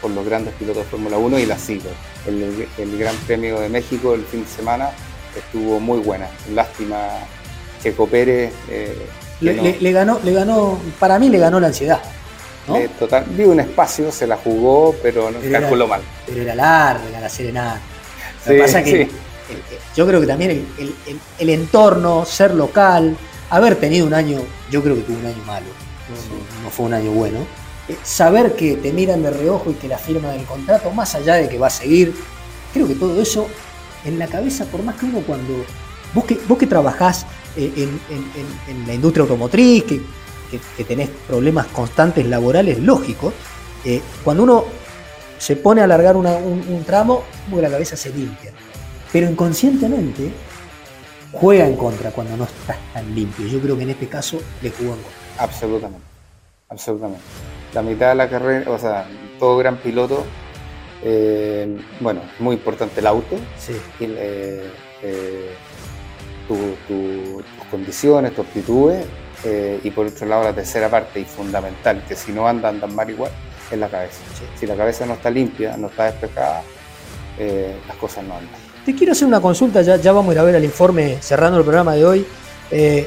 [0.00, 1.90] por los grandes pilotos de Fórmula 1 y la sigo.
[2.26, 4.90] El, el, Gran Premio de México el fin de semana
[5.36, 7.08] estuvo muy buena, lástima
[7.82, 8.52] Checo Pérez.
[8.70, 8.96] Eh,
[9.40, 12.00] le, ganó, le ganó, para mí le ganó la ansiedad.
[12.68, 12.78] ¿no?
[12.98, 16.02] total, vi un espacio, se la jugó, pero no calculó mal.
[16.26, 17.80] Pero era larga la serenata.
[18.46, 19.08] Lo que pasa que
[19.96, 20.66] yo creo que también
[21.38, 23.16] el, entorno, ser local,
[23.50, 24.40] haber tenido un año,
[24.70, 25.66] yo creo que tuvo un año malo.
[26.08, 27.38] no, no fue un año bueno.
[27.88, 31.34] Eh, saber que te miran de reojo y que la firma del contrato, más allá
[31.36, 32.14] de que va a seguir,
[32.72, 33.46] creo que todo eso
[34.04, 35.64] en la cabeza, por más que uno cuando.
[36.14, 37.26] Vos que, vos que trabajás
[37.56, 38.30] eh, en, en-
[38.70, 40.00] en- en la industria automotriz, que,
[40.50, 43.32] que- que tenés problemas constantes laborales lógicos,
[43.84, 44.64] eh, cuando uno
[45.38, 48.52] se pone a alargar una- un, un tramo, como que la cabeza se limpia.
[49.12, 50.30] Pero inconscientemente
[51.32, 53.46] juega en contra cuando no estás tan limpio.
[53.46, 55.12] Yo creo que en este caso le jugó en contra.
[55.44, 56.04] Absolutamente,
[56.68, 57.22] absolutamente.
[57.74, 59.06] La mitad de la carrera, o sea,
[59.38, 60.24] todo gran piloto,
[61.02, 63.36] eh, bueno, muy importante el auto,
[64.00, 64.70] y, eh,
[65.02, 65.50] eh,
[66.48, 69.06] tu- tu- tus condiciones, tus actitudes,
[69.44, 72.94] eh, y por otro lado la tercera parte y fundamental, que si no anda, andan
[72.94, 73.30] mal igual,
[73.70, 74.18] es la cabeza.
[74.58, 76.62] Si la cabeza no está limpia, no está despejada,
[77.86, 78.67] las cosas no andan.
[78.88, 81.62] Te quiero hacer una consulta, ya, vamos a ir a ver el informe cerrando el
[81.62, 82.26] programa de hoy.
[82.70, 83.06] Eh,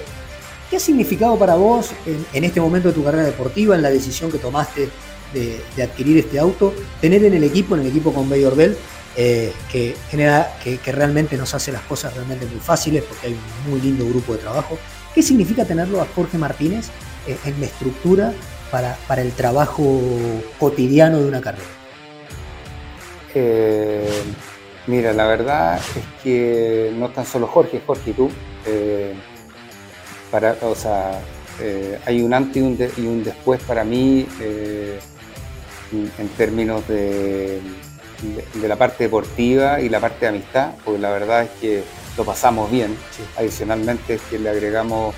[0.70, 4.32] ¿Qué ha significado para vos en, este momento de tu carrera deportiva, en la decisión
[4.32, 4.90] que tomaste
[5.34, 6.72] de, adquirir este auto,
[7.02, 8.78] tener en el equipo, en el equipo con Bayor Bell,
[9.18, 13.72] eh, que, genera, que, realmente nos hace las cosas realmente muy fáciles porque hay un
[13.72, 14.78] muy lindo grupo de trabajo?
[15.16, 16.90] ¿Qué significa tenerlo a Jorge Martínez
[17.26, 18.34] eh, en la estructura
[18.70, 20.00] para, el trabajo
[20.60, 21.66] cotidiano de una carrera?
[24.88, 28.30] Mira, la verdad es que no tan solo Jorge, Jorge y tú.
[28.66, 29.14] eh,
[30.32, 31.20] para, o sea,
[31.60, 34.98] eh, hay un antes y un, de- y un después para mí eh,
[35.92, 37.60] en, en términos de,
[38.22, 41.84] de- de la parte deportiva y la parte de amistad, porque la verdad es que
[42.18, 42.96] lo pasamos bien.
[43.38, 45.14] Adicionalmente es que le agregamos,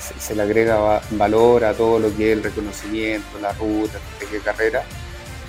[0.00, 3.98] se, se le agrega va- valor a todo lo que es el reconocimiento, la ruta,
[4.20, 4.82] de qué carrera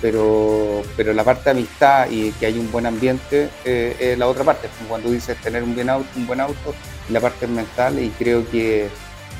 [0.00, 4.26] pero, pero la parte de amistad y que hay un buen ambiente eh, es la
[4.26, 6.74] otra parte, cuando dices tener un, bien auto, un buen auto,
[7.08, 8.88] la parte mental y creo que,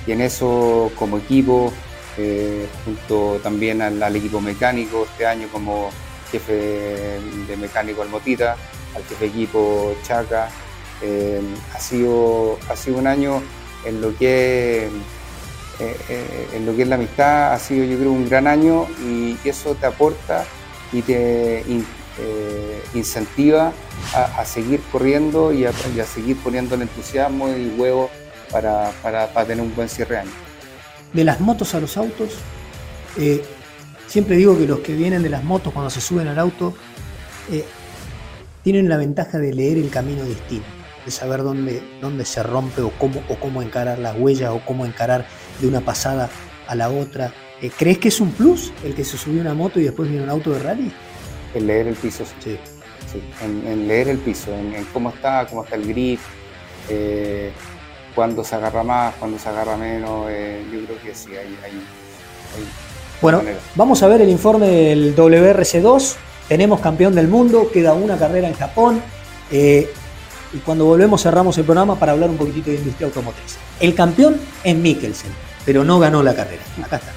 [0.05, 1.73] que en eso como equipo,
[2.19, 5.91] eh, junto también al, al equipo mecánico este año como
[6.31, 8.57] jefe de mecánico Almotita,
[8.95, 10.49] al jefe de equipo Chaca,
[11.03, 11.41] eh,
[11.75, 13.43] ha, sido, ha sido un año
[13.85, 14.89] en lo que
[15.81, 18.87] eh, eh, en lo que es la amistad ha sido yo creo un gran año
[19.03, 20.45] y eso te aporta
[20.93, 23.73] y te eh, incentiva
[24.15, 25.73] a, seguir corriendo y a,
[26.05, 28.11] seguir poniendo el entusiasmo y huevo
[28.51, 30.31] para, para- para tener un buen cierre año.
[31.13, 32.31] de las motos a los autos,
[34.07, 36.75] siempre digo que los que vienen de las motos cuando se suben al auto
[38.63, 40.67] tienen la ventaja de leer el camino distinto,
[41.05, 44.85] de saber dónde, dónde se rompe o cómo, o cómo encarar las huellas o cómo
[44.85, 45.27] encarar
[45.61, 46.29] de una pasada
[46.67, 47.33] a la otra.
[47.61, 50.25] Eh, ¿Crees que es un plus el que se subió una moto y después viene
[50.25, 50.93] un auto de rally?
[51.55, 52.59] El leer el piso, sí.
[53.13, 56.21] Sí, en, en leer el piso, en, en cómo está, cómo está el grip,
[56.89, 57.51] eh,
[58.15, 61.73] cuándo se agarra más, cuándo se agarra menos, eh, yo creo que sí, hay, hay,
[61.73, 62.69] hay
[63.21, 63.59] Bueno, manera.
[63.75, 66.15] vamos a ver el informe del WRC2.
[66.49, 69.03] Tenemos campeón del mundo, queda una carrera en Japón.
[69.51, 69.91] eh,
[70.53, 73.57] y cuando volvemos cerramos el programa para hablar un poquitito de industria automotriz.
[73.79, 75.31] El campeón es Mikkelsen,
[75.65, 76.63] pero no ganó la carrera.
[76.85, 77.13] Acá está.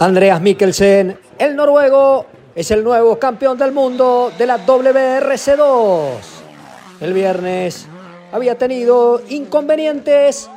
[0.00, 6.08] Andreas Mikkelsen, el noruego, es el nuevo campeón del mundo de la WRC2.
[7.00, 7.86] El viernes
[8.32, 10.48] había tenido inconvenientes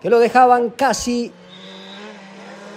[0.00, 1.32] que lo dejaban casi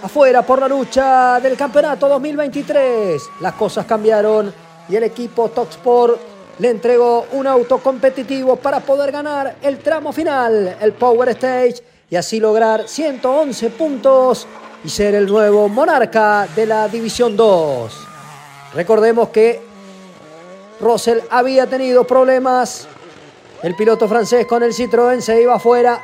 [0.04, 3.22] afuera por la lucha del campeonato 2023.
[3.42, 4.54] Las cosas cambiaron
[4.90, 6.31] y el equipo Toxport
[6.62, 12.16] le entregó un auto competitivo para poder ganar el tramo final, el Power Stage, y
[12.16, 14.46] así lograr 111 puntos
[14.84, 18.08] y ser el nuevo monarca de la División 2.
[18.76, 19.60] Recordemos que
[20.80, 22.88] Russell había tenido problemas.
[23.64, 26.00] El piloto francés con el Citroën se iba afuera,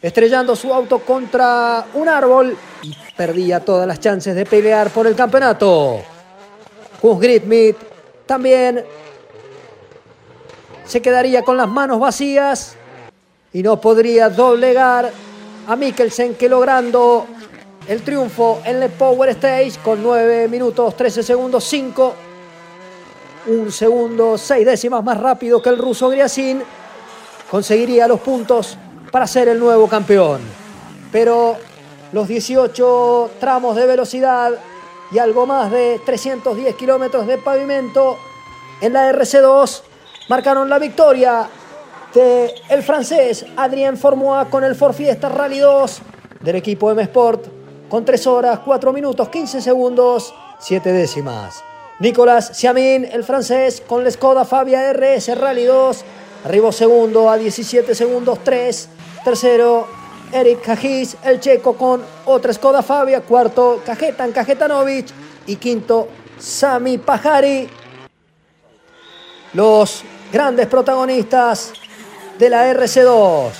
[0.00, 5.16] estrellando su auto contra un árbol y perdía todas las chances de pelear por el
[5.16, 6.02] campeonato.
[7.02, 7.76] Gus Gritmit
[8.26, 8.84] también
[10.86, 12.76] se quedaría con las manos vacías
[13.52, 15.10] y no podría doblegar
[15.66, 17.26] a Mikkelsen que logrando
[17.88, 22.14] el triunfo en el Power Stage con 9 minutos 13 segundos 5
[23.46, 26.62] un segundo, seis décimas más rápido que el ruso Griasin,
[27.50, 28.76] conseguiría los puntos
[29.12, 30.40] para ser el nuevo campeón.
[31.12, 31.56] Pero
[32.12, 34.52] los 18 tramos de velocidad
[35.12, 38.18] y algo más de 310 kilómetros de pavimento
[38.80, 39.82] en la RC2
[40.28, 41.48] marcaron la victoria
[42.14, 46.02] de el francés Adrien Formois con el Ford Fiesta Rally 2
[46.40, 47.46] del equipo M Sport
[47.88, 51.62] con 3 horas, 4 minutos, 15 segundos, 7 décimas.
[51.98, 56.04] Nicolas Siamin, el francés, con la Skoda Fabia RS Rally 2
[56.46, 58.88] Arribó segundo a 17 segundos 3.
[59.24, 59.88] Tercero,
[60.32, 63.22] Eric Kajis, el checo con otra Skoda Fabia.
[63.22, 65.08] Cuarto, Kajetan Kajetanovic.
[65.48, 66.06] Y quinto,
[66.38, 67.68] Sami Pajari.
[69.54, 71.72] Los grandes protagonistas
[72.38, 73.50] de la RC2.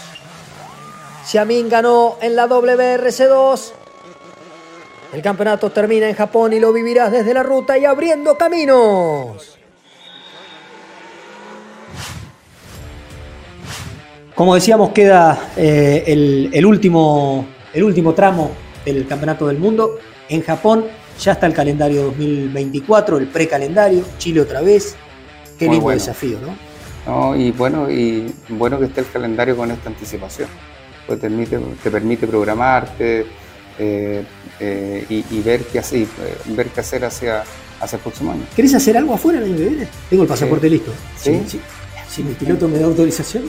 [1.25, 3.73] Xiamin ganó en la WRC2.
[5.13, 9.59] El campeonato termina en Japón y lo vivirás desde la ruta y abriendo caminos.
[14.35, 18.51] Como decíamos, queda eh, el, el último, el último tramo
[18.85, 19.99] del Campeonato del Mundo.
[20.29, 20.85] En Japón
[21.19, 24.95] ya está el calendario 2024, el precalendario, Chile otra vez.
[25.59, 25.99] Qué lindo bueno.
[25.99, 26.57] desafío, ¿no?
[27.07, 30.49] No, y bueno, y bueno que esté el calendario con esta anticipación.
[31.07, 33.27] Pues te permite, te permite programarte
[33.79, 34.25] eh,
[34.59, 36.07] eh, y, y ver qué hacer, eh,
[36.47, 37.45] ver qué hacer hacia,
[37.81, 38.43] hacia el próximo año.
[38.57, 39.89] ¿Querés hacer algo afuera el año que viene?
[40.11, 40.93] Tengo el pasaporte listo.
[41.17, 41.41] ¿Sí?
[41.47, 41.61] Si, si-
[42.09, 43.45] si mi piloto me da autorización.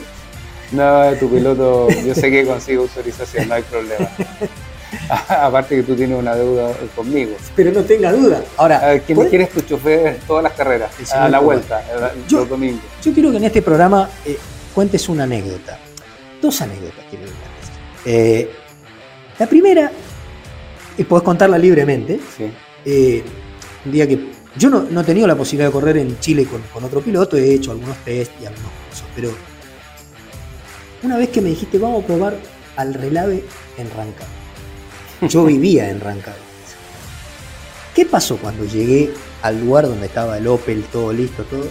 [0.72, 4.08] No, tu piloto, yo sé que consigo autorización, no hay problema.
[5.28, 7.36] Aparte que tú tienes una deuda conmigo.
[7.54, 8.42] Pero no tenga duda.
[8.56, 10.90] Ahora, A ver, ¿quién, ¿puede- quién es tu chofer todas las carreras?
[11.12, 12.82] A la vuelta, el- Yo- los domingos.
[13.02, 14.38] Yo quiero que en este programa eh,
[14.74, 15.78] cuentes una anécdota.
[16.40, 17.70] Dos anécdotas quiero que cuentes.
[18.04, 18.50] Eh,
[19.38, 19.90] la primera,
[20.96, 22.20] y podés contarla libremente.
[22.36, 22.50] Sí.
[22.84, 23.22] eh,
[23.84, 26.60] un día que yo no, no he tenido la posibilidad de correr en Chile con,
[26.72, 29.30] con otro piloto, he hecho algunos test y algunos cursos, pero
[31.02, 32.36] una vez que me dijiste, vamos a probar
[32.76, 33.44] al relave
[33.76, 34.26] en Rancagua.
[35.22, 36.38] Yo vivía en Rancagua.
[37.94, 39.12] ¿Qué pasó cuando llegué
[39.42, 41.66] al lugar donde estaba el Opel, todo listo, todo?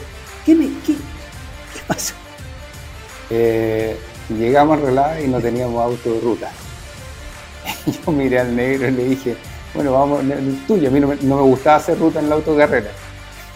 [0.46, 2.14] ¿Qué, me, qué, qué pasó?
[3.30, 3.98] Eh,
[4.38, 6.52] llegamos al relay y no teníamos auto de ruta.
[8.06, 9.38] Yo miré al negro y le dije,
[9.74, 12.92] bueno, vamos, el tuyo, a mí no me, no gustaba hacer ruta en la autocarrera.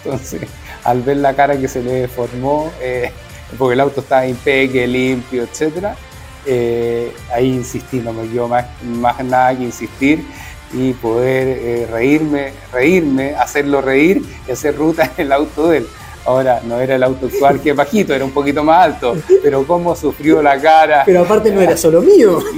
[0.05, 0.41] Entonces,
[0.85, 3.11] al ver la cara que se le formó, eh,
[3.57, 5.45] porque el auto estaba impeque, limpio,
[6.45, 10.25] etc., ahí insistí, no me quedó más, más nada que insistir
[10.73, 15.87] y poder eh, reírme, reírme, hacerlo reír y hacer ruta en el auto de él.
[16.25, 19.65] Ahora, no era el auto actual que es bajito, era un poquito más alto, pero
[19.65, 21.01] cómo sufrió la cara.
[21.03, 22.39] Pero aparte no era solo mío.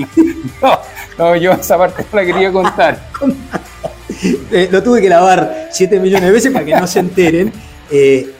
[0.61, 0.79] No,
[1.17, 3.09] no, yo esa parte no la quería contar.
[4.51, 7.51] Eh, lo tuve que lavar 7 millones de veces para que no se enteren.
[7.91, 8.31] Eh,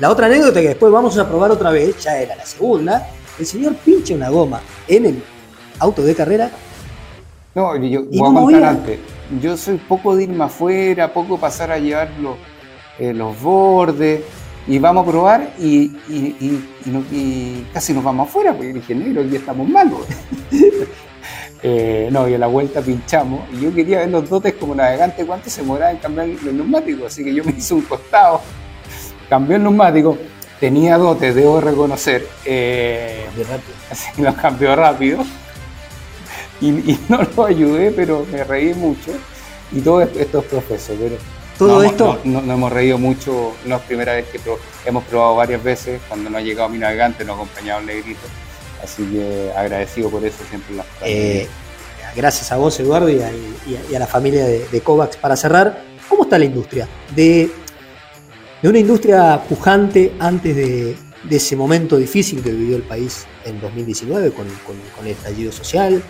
[0.00, 3.46] la otra anécdota que después vamos a probar otra vez, ya era la segunda, el
[3.46, 5.22] señor pincha una goma en el
[5.78, 6.50] auto de carrera.
[7.54, 8.98] No, yo Y voy no a contar antes.
[9.40, 12.36] Yo soy poco de irme afuera, poco pasar a llevar los,
[12.98, 14.22] eh, los bordes
[14.66, 15.88] y vamos a probar y,
[17.72, 20.00] casi nos vamos afuera porque dije, negro, aquí estamos malos.
[21.60, 25.26] Eh, no, y a la vuelta pinchamos y yo quería ver los dotes como navegante
[25.26, 28.40] cuánto se demoraba en cambiar el neumático, así que yo me hice un costado,
[29.28, 30.16] cambié el neumático,
[30.60, 33.26] tenía dotes, debo reconocer, eh,
[33.90, 35.24] así que lo cambió rápido.
[36.60, 39.12] Y, y no lo ayudé, pero me reí mucho.
[39.70, 41.16] Y todo esto, es profeso, pero
[41.58, 44.58] Todo no, esto- no, no- no hemos reído mucho, no es primera vez que pro-
[44.84, 48.20] hemos probado varias veces, cuando no ha llegado mi navegante nos ha acompañado el negrito,
[48.82, 51.46] así que agradecido por eso siempre las Eh,
[52.16, 54.80] gracias a vos, Eduardo, y a, y a- y a la familia de, de.
[55.20, 56.88] Para cerrar, ¿cómo está la industria?
[57.14, 57.50] De,
[58.62, 60.96] de una industria pujante antes de,
[61.30, 64.46] ese momento difícil que vivió el país en 2019 con,
[65.04, 65.94] el estallido social.
[65.94, 66.00] eh,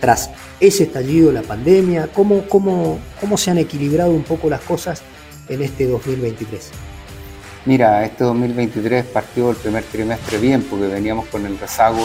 [0.00, 5.02] Tras ese estallido, la pandemia, ¿cómo, cómo, ¿cómo se han equilibrado un poco las cosas
[5.48, 6.70] en este 2023?
[7.66, 12.00] Mira, este 2023 partió el primer trimestre bien porque veníamos con el rezago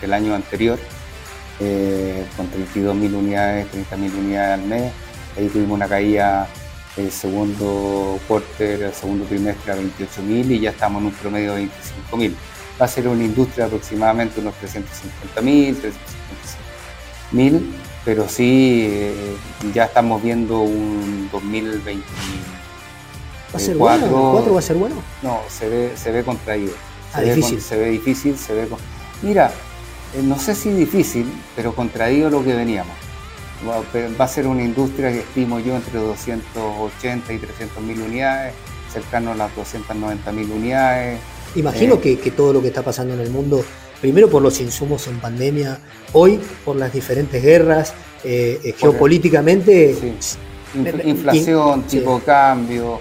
[0.00, 0.78] del año anterior,
[1.60, 4.92] eh, con 32.000 unidades, 30.000 unidades al mes.
[5.36, 6.48] Ahí tuvimos una caída
[6.96, 11.62] el segundo quarter, el segundo trimestre a 28.000 y ya estamos en un promedio de
[12.12, 12.34] 25.000.
[12.80, 15.76] Va a ser una industria de aproximadamente unos 350.000,
[17.32, 17.60] 355.000,
[18.04, 19.36] pero sí eh,
[19.74, 22.04] ya estamos viendo un 2020.
[23.52, 24.04] ¿Va a ser El bueno?
[24.04, 24.96] ¿El cuatro- 4 va a ser bueno?
[25.22, 26.72] No, se ve, se ve contraído.
[26.72, 27.58] Se, Ah, ve, difícil.
[27.58, 28.78] con- se ve difícil, se ve con-
[29.22, 29.52] Mira,
[30.14, 32.94] eh, no sé si difícil, pero contraído lo que veníamos.
[33.68, 38.54] Va, a ser una industria que estimo yo entre 280 y 300 mil unidades,
[38.92, 41.18] cercano a las 290 mil unidades.
[41.56, 43.62] Imagino Eh, que, que todo lo que está pasando en el mundo,
[44.00, 45.78] primero por los insumos en pandemia,
[46.14, 47.92] hoy por las diferentes guerras,
[48.24, 50.36] eh, eh, geopolíticamente, Inf-
[50.74, 51.98] Eh, inflación, in- sí.
[51.98, 53.00] tipo de cambio,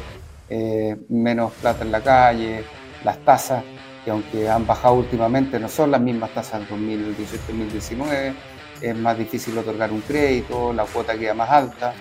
[1.09, 2.63] menos plata en la calle,
[3.03, 3.63] las tasas,
[4.03, 8.33] que aunque han bajado últimamente, no son las mismas tasas del 2018-2019,
[8.81, 11.93] es más difícil otorgar un crédito, la cuota queda más alta,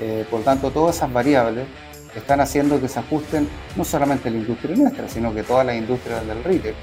[0.00, 1.66] eh, por tanto todas esas variables
[2.14, 6.26] están haciendo que se ajusten no solamente la industria nuestra, sino que todas las industrias
[6.26, 6.74] del retail.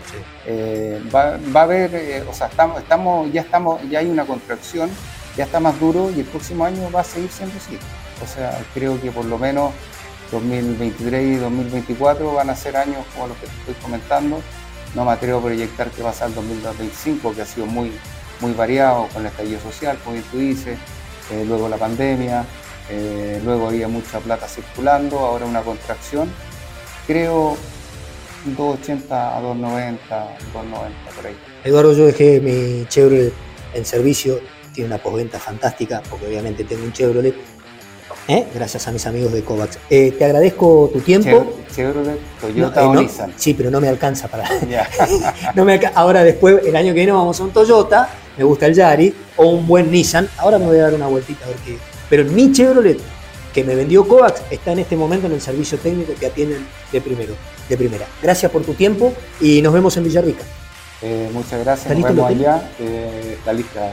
[0.46, 4.90] Eh, va, a haber, eh, o sea, estamos, estamos, ya estamos, ya hay una contracción,
[5.38, 7.78] ya está más duro y el próximo año va a seguir siendo así.
[8.24, 9.72] O sea, creo que por lo menos
[10.32, 14.42] 2023 y 2024 van a ser años como los que estoy comentando.
[14.96, 17.92] No me atrevo a proyectar que va a ser el 2025, que ha sido muy,
[18.40, 20.78] muy variado con el estallido social, como tú dices,
[21.32, 22.46] eh, luego la pandemia,
[22.90, 26.32] eh, luego había mucha plata circulando, ahora una contracción.
[27.06, 27.58] Creo
[28.46, 31.38] 280 a 290, 290 por ahí.
[31.64, 33.34] Eduardo, yo dejé mi Chevrolet
[33.74, 34.40] en servicio,
[34.74, 37.36] tiene una postventa fantástica, porque obviamente tengo un Chevrolet,
[38.28, 38.48] ¿eh?
[38.54, 39.78] gracias a mis amigos de Kovacs.
[39.90, 41.54] Eh, te agradezco tu tiempo.
[41.76, 43.34] Chevrolet, Toyota o Nissan.
[43.36, 44.50] Sí, pero no me alcanza para...
[45.56, 48.10] no me Ahora después, el año que viene vamos a un Toyota,
[48.40, 50.30] me gusta el Yari, o un buen Nissan.
[50.38, 51.78] Ahora me voy a dar una vueltita a ver qué
[52.10, 52.98] pero mi Chevrolet
[53.54, 57.02] que me vendió Kovacs está en este momento en el servicio técnico que atienden de
[57.02, 57.34] primero,
[57.68, 58.06] de primera.
[58.22, 60.44] Gracias por tu tiempo y nos vemos en Villarrica.
[61.02, 62.72] Eh, muchas gracias, nos vemos allá.
[62.80, 63.92] Eh, está lista.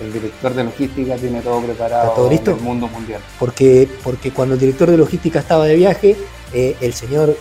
[0.00, 2.50] El, director de logística tiene todo preparado ¿Está todo listo?
[2.52, 3.20] el mundo mundial.
[3.38, 6.16] Porque, porque cuando el director de logística estaba de viaje,
[6.52, 7.36] eh, el señor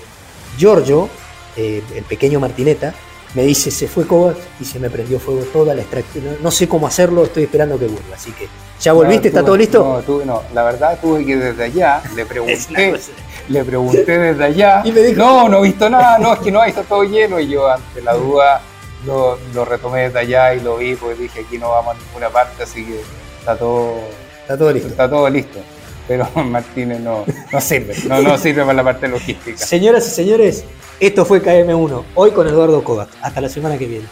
[0.57, 1.09] Giorgio,
[1.55, 2.93] el pequeño Martineta,
[3.33, 6.37] me dice, se fue Kovacs y se me prendió fuego toda la extracción.
[6.41, 8.15] No, sé cómo hacerlo, estoy esperando que vuelva.
[8.15, 8.47] Así que,
[8.79, 9.29] ¿ya volviste?
[9.29, 9.83] ¿Está todo listo?
[9.83, 12.99] No, tuve, no, la verdad tuve que desde allá, le pregunté,
[13.47, 14.81] le pregunté desde allá.
[14.85, 17.39] Y me dijo, no, no he visto nada, no, es que no, está todo lleno.
[17.39, 18.61] Y yo, ante la duda,
[19.05, 22.29] lo, lo retomé desde allá y lo vi, pues dije, aquí no vamos a ninguna
[22.29, 23.01] parte, así que
[23.39, 23.95] está todo,
[24.41, 24.89] está todo listo.
[24.89, 25.59] Está todo listo
[26.07, 29.57] pero Martínez no, no sirve, no, no sirve para la parte logística.
[29.57, 30.65] Señoras y señores,
[31.01, 33.09] esto fue KM1, hoy con Eduardo Kovac.
[33.23, 34.05] Hasta la semana que viene.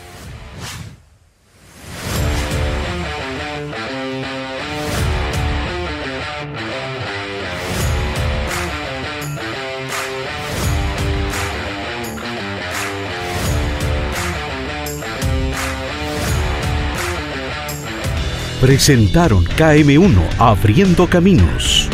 [18.60, 21.88] Presentaron KM1 Abriendo Caminos.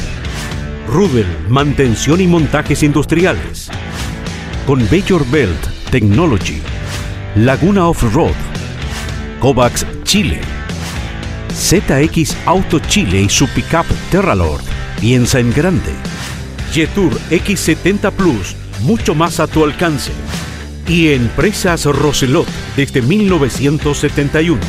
[0.87, 3.64] Rubel, mantención y montajes industriales
[4.66, 6.61] con Major Belt Technology,
[7.36, 8.34] Laguna Off-Road,
[9.39, 10.39] Kovacs Chile,
[11.53, 14.63] ZX Auto Chile y su pickup Terralord.
[14.99, 15.93] Piensa en grande.
[16.74, 20.11] Jetour X70 Plus, mucho más a tu alcance.
[20.88, 24.59] Y Empresas Roselot desde 1971.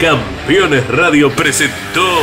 [0.00, 2.22] Campeones Radio presentó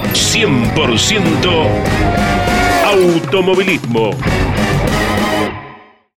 [0.13, 1.67] 100%
[2.85, 4.15] automovilismo.